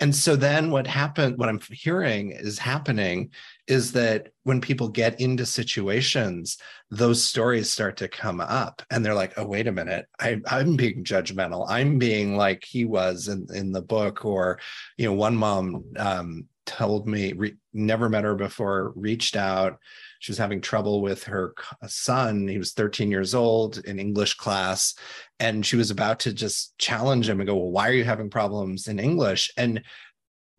And 0.00 0.14
so 0.14 0.34
then 0.34 0.70
what 0.70 0.86
happened 0.86 1.38
what 1.38 1.48
i'm 1.48 1.60
hearing 1.70 2.32
is 2.32 2.58
happening 2.58 3.30
is 3.66 3.92
that 3.92 4.28
when 4.44 4.60
people 4.60 4.88
get 4.88 5.20
into 5.20 5.44
situations 5.44 6.56
those 6.90 7.22
stories 7.22 7.68
start 7.68 7.96
to 7.96 8.08
come 8.08 8.40
up 8.40 8.80
and 8.90 9.04
they're 9.04 9.14
like 9.14 9.34
oh 9.36 9.44
wait 9.44 9.66
a 9.66 9.72
minute. 9.72 10.06
I, 10.18 10.40
i'm 10.46 10.76
being 10.76 11.04
judgmental. 11.04 11.66
I'm 11.68 11.98
being 11.98 12.36
like 12.36 12.64
he 12.64 12.86
was 12.86 13.28
in, 13.28 13.46
in 13.54 13.72
the 13.72 13.82
book 13.82 14.24
or 14.24 14.58
you 14.96 15.06
know 15.06 15.14
one 15.14 15.36
mom 15.36 15.84
um, 15.98 16.48
told 16.66 17.06
me 17.06 17.32
re, 17.32 17.54
never 17.72 18.08
met 18.08 18.24
her 18.24 18.34
before 18.34 18.92
reached 18.96 19.36
out. 19.36 19.78
She 20.18 20.32
was 20.32 20.38
having 20.38 20.60
trouble 20.60 21.00
with 21.00 21.24
her 21.24 21.54
uh, 21.82 21.86
son. 21.86 22.48
He 22.48 22.58
was 22.58 22.72
13 22.72 23.10
years 23.10 23.34
old 23.34 23.78
in 23.78 23.98
english 23.98 24.34
class 24.34 24.94
and 25.38 25.64
she 25.64 25.76
was 25.76 25.90
about 25.90 26.20
to 26.20 26.32
just 26.32 26.76
challenge 26.78 27.28
him 27.28 27.40
and 27.40 27.46
go 27.46 27.54
well 27.54 27.70
why 27.70 27.88
are 27.88 27.94
you 27.94 28.04
having 28.04 28.30
problems 28.30 28.88
in 28.88 28.98
english? 28.98 29.50
And 29.56 29.82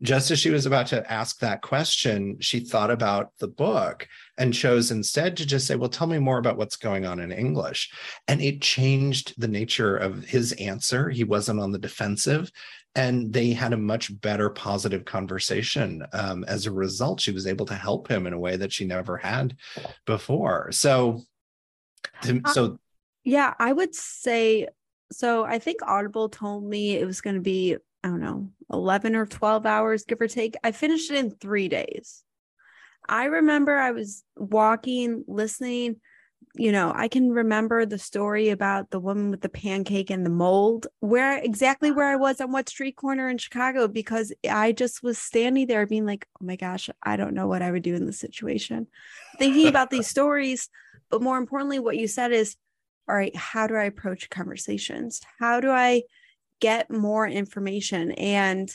just 0.03 0.29
as 0.29 0.37
she 0.39 0.51
was 0.51 0.67
about 0.67 0.85
to 0.85 1.11
ask 1.11 1.39
that 1.39 1.63
question 1.63 2.37
she 2.39 2.59
thought 2.59 2.91
about 2.91 3.31
the 3.39 3.47
book 3.47 4.07
and 4.37 4.53
chose 4.53 4.91
instead 4.91 5.35
to 5.35 5.45
just 5.45 5.65
say 5.65 5.75
well 5.75 5.89
tell 5.89 6.05
me 6.07 6.19
more 6.19 6.37
about 6.37 6.57
what's 6.57 6.75
going 6.75 7.05
on 7.05 7.19
in 7.19 7.31
english. 7.31 7.91
And 8.27 8.41
it 8.41 8.61
changed 8.61 9.33
the 9.37 9.47
nature 9.47 9.97
of 9.97 10.23
his 10.23 10.53
answer. 10.53 11.09
He 11.09 11.23
wasn't 11.23 11.59
on 11.59 11.71
the 11.71 11.79
defensive 11.79 12.51
and 12.97 13.31
they 13.31 13.51
had 13.51 13.73
a 13.73 13.77
much 13.77 14.19
better 14.19 14.49
positive 14.49 15.05
conversation 15.05 16.03
um, 16.13 16.43
as 16.45 16.65
a 16.65 16.71
result 16.71 17.21
she 17.21 17.31
was 17.31 17.47
able 17.47 17.65
to 17.67 17.75
help 17.75 18.09
him 18.09 18.27
in 18.27 18.33
a 18.33 18.39
way 18.39 18.57
that 18.57 18.73
she 18.73 18.85
never 18.85 19.15
had 19.15 19.55
before. 20.05 20.71
So 20.71 21.21
to, 22.23 22.41
uh, 22.43 22.53
so 22.53 22.79
yeah 23.23 23.53
i 23.59 23.71
would 23.71 23.93
say 23.93 24.67
so 25.11 25.43
i 25.43 25.59
think 25.59 25.81
audible 25.83 26.29
told 26.29 26.63
me 26.63 26.95
it 26.95 27.05
was 27.05 27.21
going 27.21 27.35
to 27.35 27.41
be 27.41 27.75
i 28.03 28.07
don't 28.07 28.21
know 28.21 28.49
11 28.71 29.15
or 29.15 29.25
12 29.25 29.65
hours 29.65 30.03
give 30.03 30.19
or 30.19 30.27
take. 30.27 30.55
I 30.63 30.71
finished 30.71 31.09
it 31.09 31.17
in 31.17 31.31
three 31.31 31.69
days. 31.69 32.23
I 33.07 33.25
remember 33.25 33.77
i 33.77 33.91
was 33.91 34.23
walking 34.35 35.23
listening 35.27 35.97
you 36.57 36.71
know, 36.71 36.91
I 36.95 37.07
can 37.07 37.31
remember 37.31 37.85
the 37.85 37.97
story 37.97 38.49
about 38.49 38.89
the 38.89 38.99
woman 38.99 39.31
with 39.31 39.41
the 39.41 39.49
pancake 39.49 40.09
and 40.09 40.25
the 40.25 40.29
mold, 40.29 40.87
where 40.99 41.37
exactly 41.37 41.91
where 41.91 42.07
I 42.07 42.15
was 42.15 42.41
on 42.41 42.51
what 42.51 42.69
street 42.69 42.95
corner 42.95 43.29
in 43.29 43.37
Chicago, 43.37 43.87
because 43.87 44.33
I 44.49 44.71
just 44.71 45.03
was 45.03 45.17
standing 45.17 45.67
there 45.67 45.85
being 45.85 46.05
like, 46.05 46.27
oh 46.41 46.45
my 46.45 46.55
gosh, 46.55 46.89
I 47.03 47.15
don't 47.15 47.33
know 47.33 47.47
what 47.47 47.61
I 47.61 47.71
would 47.71 47.83
do 47.83 47.95
in 47.95 48.05
this 48.05 48.19
situation. 48.19 48.87
Thinking 49.39 49.67
about 49.69 49.89
these 49.89 50.07
stories. 50.07 50.69
But 51.09 51.21
more 51.21 51.37
importantly, 51.37 51.79
what 51.79 51.97
you 51.97 52.07
said 52.07 52.31
is, 52.31 52.55
all 53.07 53.15
right, 53.15 53.35
how 53.35 53.67
do 53.67 53.75
I 53.75 53.83
approach 53.83 54.29
conversations? 54.29 55.21
How 55.39 55.59
do 55.59 55.71
I 55.71 56.03
get 56.59 56.91
more 56.91 57.27
information? 57.27 58.11
And 58.11 58.69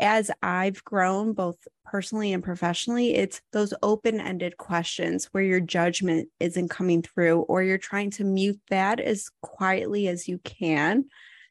as 0.00 0.30
I've 0.42 0.84
grown 0.84 1.32
both 1.32 1.56
personally 1.84 2.32
and 2.32 2.42
professionally, 2.42 3.14
it's 3.14 3.40
those 3.52 3.74
open 3.82 4.20
ended 4.20 4.56
questions 4.56 5.26
where 5.32 5.44
your 5.44 5.60
judgment 5.60 6.28
isn't 6.40 6.68
coming 6.68 7.02
through 7.02 7.40
or 7.42 7.62
you're 7.62 7.78
trying 7.78 8.10
to 8.12 8.24
mute 8.24 8.60
that 8.70 9.00
as 9.00 9.30
quietly 9.42 10.08
as 10.08 10.28
you 10.28 10.38
can. 10.38 11.04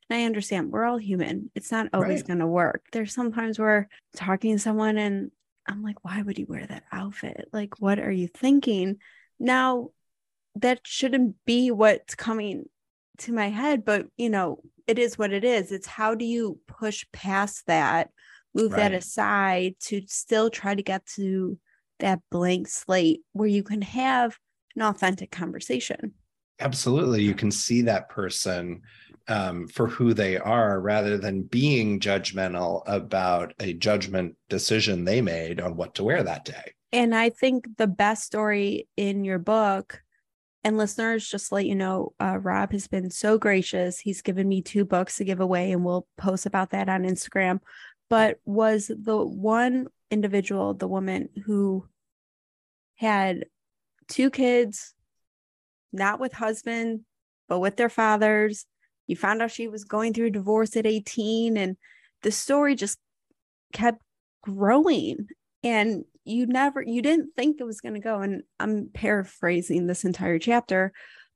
And 0.10 0.20
I 0.20 0.26
understand 0.26 0.72
we're 0.72 0.86
all 0.86 0.98
human. 0.98 1.50
It's 1.56 1.72
not 1.72 1.88
always 1.94 2.22
right. 2.22 2.28
going 2.28 2.40
to 2.40 2.48
work. 2.48 2.84
There's 2.92 3.14
sometimes 3.14 3.58
where 3.58 3.88
talking 4.16 4.56
to 4.56 4.60
someone 4.60 4.98
and 4.98 5.32
I'm 5.68 5.84
like, 5.84 6.04
why 6.04 6.22
would 6.22 6.38
you 6.38 6.48
wear 6.50 6.66
that 6.66 6.84
outfit? 6.92 7.48
Like, 7.54 7.80
what 7.80 8.00
are 8.00 8.12
you 8.12 8.28
thinking? 8.28 8.98
Now, 9.40 9.92
that 10.56 10.82
shouldn't 10.84 11.36
be 11.46 11.72
what's 11.72 12.16
coming 12.16 12.66
to 13.20 13.32
my 13.32 13.50
head, 13.50 13.86
but 13.86 14.08
you 14.18 14.30
know, 14.30 14.60
it 14.88 15.00
is 15.00 15.18
what 15.18 15.32
it 15.32 15.44
is. 15.44 15.72
It's 15.72 15.88
how 15.88 16.16
do 16.16 16.26
you 16.26 16.60
push 16.68 17.06
past 17.14 17.68
that 17.68 18.10
move 18.54 18.74
right. 18.74 18.80
that 18.80 18.94
aside 18.94 19.76
to 19.80 20.02
still 20.08 20.50
try 20.50 20.76
to 20.76 20.84
get 20.84 21.06
to 21.06 21.58
that 22.00 22.20
blank 22.30 22.68
slate 22.68 23.22
where 23.34 23.48
you 23.48 23.64
can 23.64 23.82
have 23.82 24.38
an 24.76 24.82
authentic 24.82 25.32
conversation. 25.32 26.14
Absolutely. 26.60 27.24
You 27.24 27.34
can 27.34 27.52
see 27.52 27.82
that 27.84 28.10
person 28.10 28.82
um, 29.28 29.68
for 29.68 29.88
who 29.88 30.14
they 30.14 30.38
are 30.38 30.80
rather 30.80 31.18
than 31.18 31.44
being 31.44 32.00
judgmental 32.00 32.84
about 32.86 33.54
a 33.60 33.74
judgment 33.74 34.36
decision 34.50 35.06
they 35.06 35.22
made 35.22 35.62
on 35.62 35.76
what 35.76 35.96
to 35.96 36.04
wear 36.04 36.24
that 36.24 36.46
day. 36.46 36.74
And 36.92 37.16
I 37.16 37.30
think 37.30 37.78
the 37.78 37.88
best 37.88 38.24
story 38.24 38.88
in 38.98 39.24
your 39.24 39.40
book, 39.40 40.02
and 40.64 40.78
listeners, 40.78 41.28
just 41.28 41.52
let 41.52 41.66
you 41.66 41.76
know, 41.76 42.14
uh, 42.20 42.38
Rob 42.38 42.74
has 42.74 42.88
been 42.88 43.10
so 43.10 43.38
gracious. 43.38 44.00
He's 44.00 44.22
given 44.22 44.48
me 44.48 44.62
two 44.62 44.86
books 44.86 45.18
to 45.18 45.24
give 45.24 45.40
away, 45.40 45.72
and 45.72 45.84
we'll 45.84 46.06
post 46.18 46.46
about 46.46 46.72
that 46.72 46.90
on 46.90 47.04
Instagram 47.04 47.60
but 48.12 48.42
was 48.44 48.92
the 48.94 49.16
one 49.16 49.88
individual, 50.10 50.74
the 50.74 50.86
woman 50.86 51.30
who 51.46 51.88
had 52.96 53.46
two 54.10 54.30
kids, 54.30 54.94
not 55.94 56.20
with 56.20 56.34
husband, 56.34 57.06
but 57.48 57.60
with 57.60 57.78
their 57.78 57.88
fathers. 57.88 58.66
You 59.08 59.16
found 59.16 59.42
out 59.42 59.52
she 59.52 59.70
was 59.70 59.86
going 59.86 60.14
through 60.14 60.32
divorce 60.32 60.76
at 60.76 60.86
18, 60.86 61.56
and 61.56 61.78
the 62.22 62.32
story 62.32 62.76
just 62.76 63.00
kept 63.72 64.02
growing. 64.44 65.28
And 65.64 66.04
you 66.26 66.48
never, 66.48 66.82
you 66.82 67.02
didn't 67.02 67.30
think 67.38 67.62
it 67.62 67.66
was 67.66 67.80
going 67.80 67.96
to 67.96 68.02
go. 68.02 68.20
And 68.20 68.44
I'm 68.60 68.90
paraphrasing 68.94 69.88
this 69.88 70.04
entire 70.04 70.38
chapter, 70.38 70.92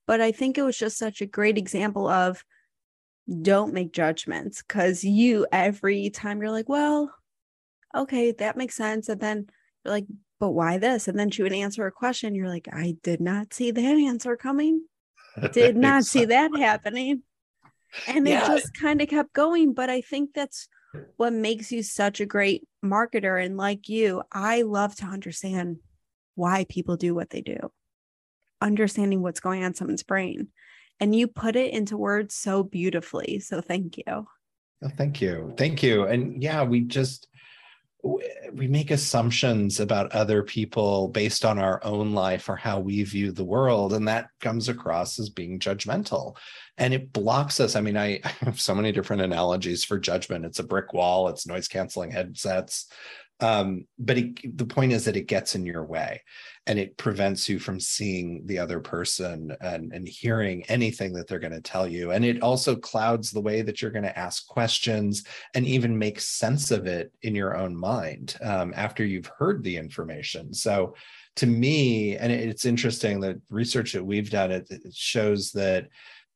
but 0.06 0.20
I 0.20 0.34
think 0.34 0.58
it 0.58 0.64
was 0.64 0.78
just 0.78 0.98
such 0.98 1.22
a 1.22 1.26
great 1.26 1.58
example 1.58 2.10
of 2.10 2.44
don't 3.42 3.74
make 3.74 3.92
judgments 3.92 4.62
because 4.62 5.04
you 5.04 5.48
every 5.52 6.10
time 6.10 6.42
you're 6.42 6.52
like, 6.52 6.70
well, 6.70 7.14
okay, 7.96 8.32
that 8.34 8.58
makes 8.58 8.76
sense. 8.76 9.10
And 9.10 9.20
then 9.20 9.48
you're 9.84 9.94
like, 9.94 10.06
but 10.40 10.52
why 10.52 10.78
this? 10.78 11.08
And 11.08 11.18
then 11.18 11.32
she 11.32 11.44
would 11.44 11.54
answer 11.54 11.86
a 11.88 11.92
question. 11.92 12.36
You're 12.36 12.50
like, 12.50 12.68
I 12.72 12.98
did 13.04 13.22
not 13.22 13.54
see 13.54 13.72
that 13.72 13.82
answer 13.82 14.36
coming. 14.36 14.86
Did 15.52 15.76
not 15.76 16.06
see 16.06 16.24
that 16.24 16.52
happening. 16.58 17.24
And 18.08 18.26
yeah. 18.26 18.46
it 18.46 18.48
just 18.48 18.74
kind 18.80 19.02
of 19.02 19.10
kept 19.10 19.34
going. 19.34 19.74
But 19.74 19.90
I 19.90 20.00
think 20.00 20.30
that's 20.34 20.70
what 21.18 21.34
makes 21.34 21.74
you 21.74 21.84
such 21.84 22.22
a 22.22 22.26
great 22.26 22.66
marketer. 22.84 23.44
And 23.44 23.58
like 23.58 23.90
you, 23.90 24.24
I 24.32 24.62
love 24.62 24.96
to 24.98 25.06
understand 25.06 25.80
why 26.36 26.66
people 26.70 26.96
do 26.96 27.14
what 27.14 27.32
they 27.32 27.42
do. 27.42 27.72
understanding 28.62 29.22
what's 29.22 29.42
going 29.42 29.62
on 29.62 29.68
in 29.68 29.74
someone's 29.74 30.04
brain. 30.04 30.48
And 31.00 31.16
you 31.16 31.28
put 31.28 31.56
it 31.56 31.74
into 31.74 31.98
words 31.98 32.34
so 32.36 32.64
beautifully. 32.64 33.40
So 33.40 33.62
thank 33.62 33.98
you. 33.98 34.04
Oh, 34.08 34.90
thank 34.98 35.22
you. 35.22 35.54
Thank 35.58 35.84
you. 35.84 36.06
And 36.06 36.42
yeah, 36.42 36.64
we 36.64 36.82
just 36.82 37.28
we 38.54 38.68
make 38.68 38.92
assumptions 38.92 39.80
about 39.80 40.12
other 40.12 40.44
people 40.44 41.08
based 41.08 41.44
on 41.44 41.58
our 41.58 41.84
own 41.84 42.14
life 42.14 42.48
or 42.48 42.56
how 42.56 42.80
we 42.80 43.02
view 43.04 43.32
the 43.32 43.44
world 43.44 43.94
and 43.94 44.08
that 44.08 44.30
comes 44.40 44.70
across 44.70 45.18
as 45.18 45.30
being 45.30 45.58
judgmental 45.58 46.38
and 46.78 46.94
it 46.94 47.12
blocks 47.12 47.60
us 47.60 47.76
i 47.76 47.82
mean 47.82 47.98
i, 47.98 48.20
have 48.42 48.62
so 48.62 48.76
many 48.76 48.92
different 48.92 49.24
analogies 49.24 49.84
for 49.84 49.98
judgment 49.98 50.46
it's 50.46 50.60
a 50.60 50.64
brick 50.64 50.94
wall 50.94 51.28
it's 51.30 51.48
noise 51.48 51.68
canceling 51.68 52.12
headsets 52.12 52.88
um, 53.42 53.86
but 54.00 54.18
it, 54.18 54.58
the 54.58 54.66
point 54.66 54.94
is 54.94 55.06
that 55.06 55.18
it 55.18 55.28
gets 55.28 55.56
in 55.56 55.66
your 55.66 55.84
way 55.84 56.22
and 56.68 56.80
it 56.80 56.98
prevents 56.98 57.50
you 57.50 57.60
from 57.60 57.80
seeing 57.80 58.42
the 58.46 58.58
other 58.58 58.80
person 58.80 59.56
and, 59.60 59.92
and 59.92 60.08
hearing 60.08 60.64
anything 60.64 61.14
that 61.14 61.28
they're 61.28 61.40
going 61.40 61.52
to 61.52 61.62
tell 61.62 61.88
you. 61.88 62.12
And 62.12 62.24
it 62.24 62.42
also 62.42 62.76
clouds 62.76 63.32
the 63.32 63.42
way 63.42 63.62
that 63.62 63.82
you're 63.82 63.92
going 63.92 64.04
to 64.04 64.18
ask 64.18 64.48
questions 64.48 65.26
and 65.54 65.66
even 65.66 65.98
make 65.98 66.20
sense 66.22 66.72
of 66.72 66.88
it 66.88 67.12
in 67.24 67.36
your 67.36 67.58
own 67.58 67.76
mind 67.76 68.38
um, 68.42 68.74
after 68.76 69.06
you've 69.06 69.32
heard 69.38 69.64
the 69.64 69.78
information. 69.78 70.54
So 70.54 70.96
to 71.36 71.46
me 71.46 72.16
and 72.16 72.32
it's 72.32 72.66
interesting 72.66 73.20
that 73.20 73.36
research 73.50 73.92
that 73.94 74.06
we've 74.06 74.30
done 74.30 74.52
it, 74.52 74.68
it 74.70 74.94
shows 74.94 75.52
that 75.52 75.90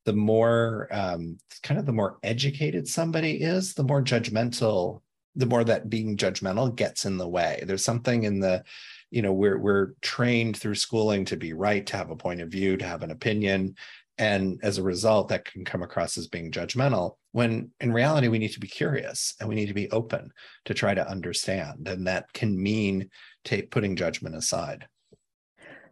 the 0.06 0.14
more 0.14 0.90
um, 0.92 1.38
kind 1.64 1.80
of 1.80 1.86
the 1.86 1.94
more 1.94 2.18
educated 2.24 2.88
somebody 2.88 3.42
is 3.42 3.74
the 3.74 3.84
more 3.84 4.02
judgmental 4.02 5.02
the 5.40 5.46
more 5.46 5.64
that 5.64 5.90
being 5.90 6.18
judgmental 6.18 6.76
gets 6.76 7.06
in 7.06 7.18
the 7.18 7.28
way. 7.28 7.64
There's 7.66 7.84
something 7.84 8.24
in 8.24 8.40
the, 8.42 8.64
you 9.10 9.22
know, 9.22 9.32
we're 9.32 9.58
we're 9.58 9.94
trained 10.02 10.58
through 10.58 10.76
schooling 10.76 11.26
to 11.26 11.38
be 11.38 11.54
right, 11.54 11.86
to 11.88 11.98
have 11.98 12.12
a 12.12 12.16
point 12.16 12.42
of 12.42 12.50
view, 12.50 12.78
to 12.78 12.86
have 12.86 13.04
an 13.04 13.12
opinion. 13.12 13.76
And 14.18 14.60
as 14.64 14.78
a 14.78 14.84
result, 14.84 15.30
that 15.30 15.46
can 15.46 15.64
come 15.64 15.82
across 15.82 16.18
as 16.18 16.28
being 16.28 16.52
judgmental 16.52 17.16
when 17.32 17.72
in 17.80 17.94
reality, 17.94 18.28
we 18.28 18.40
need 18.40 18.54
to 18.54 18.60
be 18.60 18.68
curious 18.68 19.36
and 19.40 19.48
we 19.48 19.56
need 19.56 19.68
to 19.68 19.74
be 19.74 19.90
open 19.92 20.32
to 20.66 20.74
try 20.74 20.94
to 20.94 21.08
understand. 21.08 21.88
And 21.88 22.08
that 22.08 22.32
can 22.34 22.62
mean 22.62 23.10
take, 23.46 23.72
putting 23.72 23.96
judgment 23.96 24.36
aside. 24.36 24.88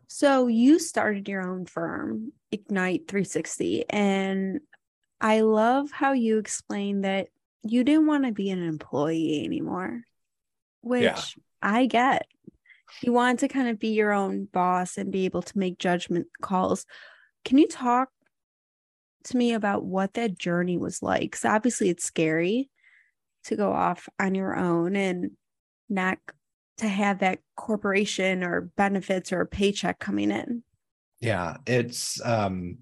So 0.07 0.47
you 0.47 0.79
started 0.79 1.29
your 1.29 1.47
own 1.47 1.65
firm, 1.65 2.31
Ignite 2.51 3.07
360. 3.07 3.85
And 3.89 4.61
I 5.21 5.41
love 5.41 5.91
how 5.91 6.13
you 6.13 6.37
explain 6.37 7.01
that 7.01 7.27
you 7.63 7.83
didn't 7.83 8.07
want 8.07 8.25
to 8.25 8.31
be 8.31 8.49
an 8.49 8.63
employee 8.63 9.43
anymore, 9.45 10.01
which 10.81 11.03
yeah. 11.03 11.21
I 11.61 11.85
get. 11.85 12.27
You 13.01 13.11
want 13.11 13.39
to 13.39 13.47
kind 13.47 13.67
of 13.67 13.79
be 13.79 13.89
your 13.89 14.13
own 14.13 14.45
boss 14.45 14.97
and 14.97 15.11
be 15.11 15.25
able 15.25 15.41
to 15.41 15.57
make 15.57 15.77
judgment 15.77 16.27
calls. 16.41 16.85
Can 17.43 17.57
you 17.57 17.67
talk 17.67 18.09
to 19.25 19.37
me 19.37 19.53
about 19.53 19.83
what 19.83 20.13
that 20.13 20.37
journey 20.37 20.77
was 20.77 21.03
like? 21.03 21.21
Because 21.21 21.45
obviously 21.45 21.89
it's 21.89 22.05
scary 22.05 22.69
to 23.45 23.55
go 23.55 23.73
off 23.73 24.07
on 24.19 24.35
your 24.35 24.55
own 24.55 24.95
and 24.95 25.31
not 25.89 26.17
to 26.77 26.87
have 26.87 27.19
that 27.19 27.39
corporation 27.55 28.43
or 28.43 28.69
benefits 28.77 29.31
or 29.31 29.45
paycheck 29.45 29.99
coming 29.99 30.31
in. 30.31 30.63
Yeah, 31.19 31.57
it's 31.65 32.21
um 32.23 32.77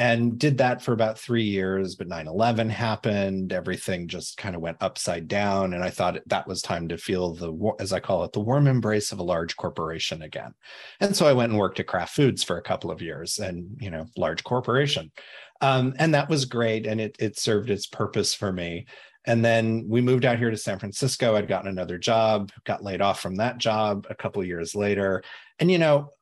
and 0.00 0.38
did 0.38 0.56
that 0.56 0.80
for 0.80 0.94
about 0.94 1.18
three 1.18 1.44
years. 1.44 1.94
But 1.94 2.08
9 2.08 2.26
11 2.26 2.70
happened. 2.70 3.52
Everything 3.52 4.08
just 4.08 4.38
kind 4.38 4.56
of 4.56 4.62
went 4.62 4.78
upside 4.80 5.28
down. 5.28 5.74
And 5.74 5.84
I 5.84 5.90
thought 5.90 6.18
that 6.26 6.48
was 6.48 6.62
time 6.62 6.88
to 6.88 6.96
feel 6.96 7.34
the, 7.34 7.74
as 7.78 7.92
I 7.92 8.00
call 8.00 8.24
it, 8.24 8.32
the 8.32 8.40
warm 8.40 8.66
embrace 8.66 9.12
of 9.12 9.18
a 9.18 9.22
large 9.22 9.58
corporation 9.58 10.22
again. 10.22 10.54
And 11.00 11.14
so 11.14 11.26
I 11.26 11.34
went 11.34 11.50
and 11.50 11.58
worked 11.58 11.80
at 11.80 11.86
Kraft 11.86 12.14
Foods 12.14 12.42
for 12.42 12.56
a 12.56 12.62
couple 12.62 12.90
of 12.90 13.02
years 13.02 13.38
and, 13.38 13.76
you 13.78 13.90
know, 13.90 14.06
large 14.16 14.42
corporation. 14.42 15.12
Um, 15.60 15.92
and 15.98 16.14
that 16.14 16.30
was 16.30 16.46
great. 16.46 16.86
And 16.86 16.98
it, 16.98 17.16
it 17.20 17.38
served 17.38 17.68
its 17.68 17.86
purpose 17.86 18.32
for 18.32 18.50
me. 18.50 18.86
And 19.26 19.44
then 19.44 19.84
we 19.86 20.00
moved 20.00 20.24
out 20.24 20.38
here 20.38 20.50
to 20.50 20.56
San 20.56 20.78
Francisco. 20.78 21.36
I'd 21.36 21.46
gotten 21.46 21.68
another 21.68 21.98
job, 21.98 22.50
got 22.64 22.82
laid 22.82 23.02
off 23.02 23.20
from 23.20 23.36
that 23.36 23.58
job 23.58 24.06
a 24.08 24.14
couple 24.14 24.40
of 24.40 24.48
years 24.48 24.74
later. 24.74 25.22
And, 25.58 25.70
you 25.70 25.76
know, 25.76 26.14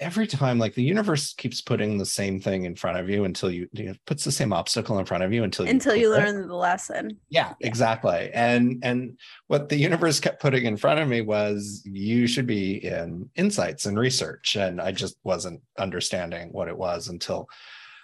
every 0.00 0.26
time 0.26 0.58
like 0.58 0.74
the 0.74 0.82
universe 0.82 1.32
keeps 1.34 1.60
putting 1.60 1.98
the 1.98 2.06
same 2.06 2.40
thing 2.40 2.64
in 2.64 2.74
front 2.74 2.98
of 2.98 3.08
you 3.08 3.24
until 3.24 3.50
you, 3.50 3.68
you 3.72 3.84
know, 3.86 3.94
puts 4.06 4.24
the 4.24 4.32
same 4.32 4.52
obstacle 4.52 4.98
in 4.98 5.06
front 5.06 5.24
of 5.24 5.32
you 5.32 5.44
until 5.44 5.64
you 5.64 5.70
until 5.70 5.94
you 5.94 6.10
learn 6.10 6.42
it. 6.42 6.46
the 6.48 6.54
lesson. 6.54 7.18
Yeah, 7.28 7.54
yeah, 7.60 7.66
exactly. 7.66 8.30
And 8.32 8.80
and 8.82 9.18
what 9.46 9.68
the 9.68 9.76
universe 9.76 10.20
kept 10.20 10.40
putting 10.40 10.64
in 10.64 10.76
front 10.76 11.00
of 11.00 11.08
me 11.08 11.20
was 11.20 11.82
you 11.84 12.26
should 12.26 12.46
be 12.46 12.84
in 12.84 13.28
insights 13.36 13.86
and 13.86 13.98
research. 13.98 14.56
And 14.56 14.80
i 14.80 14.92
just 14.92 15.16
wasn't 15.24 15.60
understanding 15.78 16.48
what 16.52 16.68
it 16.68 16.76
was 16.76 17.08
until 17.08 17.48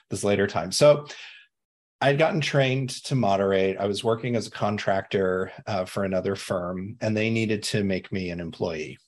this 0.09 0.25
later 0.25 0.47
time. 0.47 0.73
So 0.73 1.07
I'd 2.01 2.19
gotten 2.19 2.41
trained 2.41 2.91
to 3.05 3.15
moderate. 3.15 3.77
I 3.77 3.87
was 3.87 4.03
working 4.03 4.35
as 4.35 4.47
a 4.47 4.51
contractor 4.51 5.53
uh, 5.67 5.85
for 5.85 6.05
another 6.05 6.35
firm, 6.35 6.97
and 7.03 7.15
they 7.15 7.29
needed 7.29 7.63
to 7.65 7.85
make 7.85 8.11
me 8.11 8.31
an 8.31 8.41
employee 8.41 8.99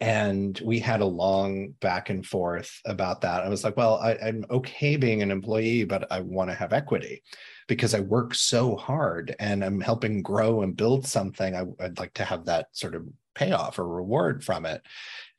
and 0.00 0.60
we 0.64 0.78
had 0.78 1.00
a 1.00 1.06
long 1.06 1.70
back 1.80 2.10
and 2.10 2.24
forth 2.24 2.80
about 2.86 3.20
that. 3.22 3.42
I 3.42 3.48
was 3.48 3.64
like, 3.64 3.76
well, 3.76 3.96
I, 3.96 4.12
am 4.12 4.44
okay 4.50 4.96
being 4.96 5.22
an 5.22 5.30
employee, 5.30 5.84
but 5.84 6.10
I 6.10 6.20
want 6.20 6.50
to 6.50 6.56
have 6.56 6.72
equity 6.72 7.22
because 7.66 7.94
I 7.94 8.00
work 8.00 8.34
so 8.34 8.76
hard 8.76 9.34
and 9.40 9.64
I'm 9.64 9.80
helping 9.80 10.22
grow 10.22 10.62
and 10.62 10.76
build 10.76 11.06
something. 11.06 11.56
I, 11.56 11.62
would 11.62 11.98
like 11.98 12.14
to 12.14 12.24
have 12.24 12.44
that 12.44 12.68
sort 12.72 12.94
of 12.94 13.08
payoff 13.34 13.78
or 13.78 13.88
reward 13.88 14.44
from 14.44 14.66
it. 14.66 14.82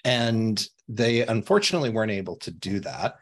And 0.03 0.65
they 0.89 1.25
unfortunately 1.25 1.89
weren't 1.89 2.12
able 2.12 2.36
to 2.38 2.51
do 2.51 2.82
that. 2.82 3.15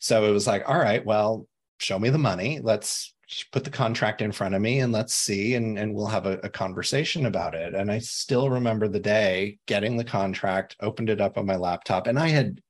So 0.00 0.24
it 0.24 0.30
was 0.32 0.46
like, 0.46 0.68
all 0.68 0.78
right, 0.78 1.04
well, 1.04 1.48
show 1.78 1.98
me 1.98 2.10
the 2.10 2.18
money. 2.18 2.60
Let's 2.62 3.14
put 3.52 3.64
the 3.64 3.70
contract 3.70 4.22
in 4.22 4.32
front 4.32 4.54
of 4.54 4.62
me 4.62 4.80
and 4.80 4.92
let's 4.92 5.14
see 5.14 5.54
and, 5.54 5.78
and 5.78 5.94
we'll 5.94 6.06
have 6.06 6.26
a, 6.26 6.38
a, 6.38 6.48
conversation 6.48 7.26
about 7.26 7.54
it. 7.54 7.74
And 7.74 7.90
i 7.90 7.98
still 7.98 8.48
remember 8.48 8.88
the 8.88 9.00
day 9.00 9.58
getting 9.66 9.96
the 9.96 10.04
contract 10.04 10.76
opened 10.80 11.10
it 11.10 11.20
up 11.20 11.36
on 11.36 11.46
my 11.46 11.56
laptop 11.56 12.06
and 12.06 12.18
i 12.18 12.28
had 12.28 12.60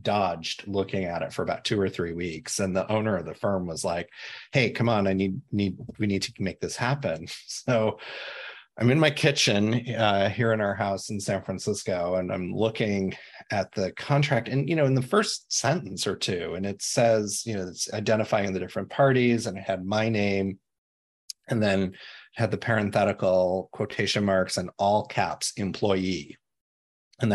dodged 0.00 0.66
looking 0.66 1.04
at 1.04 1.22
it 1.22 1.32
for 1.32 1.42
about 1.42 1.64
two 1.64 1.78
or 1.80 1.88
three 1.88 2.14
weeks. 2.14 2.58
And 2.58 2.74
the 2.74 2.90
owner 2.90 3.16
of 3.16 3.26
the 3.26 3.34
firm 3.34 3.66
was 3.66 3.84
like 3.84 4.08
hey 4.52 4.70
come 4.70 4.88
on 4.88 5.06
i 5.06 5.12
need 5.12 5.40
need 5.52 5.76
we 5.98 6.06
need 6.06 6.22
to 6.22 6.32
make 6.38 6.60
this 6.60 6.76
happen. 6.76 7.26
So 7.46 7.98
i'm 8.78 8.90
in 8.90 8.98
my 8.98 9.10
kitchen 9.10 9.74
uh, 9.94 10.28
here 10.28 10.52
in 10.52 10.60
our 10.60 10.74
house 10.74 11.10
in 11.10 11.20
san 11.20 11.42
francisco 11.42 12.16
and 12.16 12.32
i'm 12.32 12.52
looking 12.52 13.14
at 13.50 13.70
the 13.72 13.92
contract 13.92 14.48
and 14.48 14.68
you 14.68 14.76
know 14.76 14.86
in 14.86 14.94
the 14.94 15.02
first 15.02 15.52
sentence 15.52 16.06
or 16.06 16.16
two 16.16 16.54
and 16.54 16.66
it 16.66 16.80
says 16.82 17.44
you 17.46 17.54
know 17.54 17.66
it's 17.66 17.92
identifying 17.92 18.52
the 18.52 18.60
different 18.60 18.90
parties 18.90 19.46
and 19.46 19.56
it 19.56 19.64
had 19.64 19.84
my 19.84 20.08
name 20.08 20.58
and 21.48 21.62
then 21.62 21.92
had 22.34 22.50
the 22.50 22.58
parenthetical 22.58 23.68
quotation 23.72 24.24
marks 24.24 24.56
and 24.56 24.70
all 24.78 25.06
caps 25.06 25.52
employee 25.56 26.36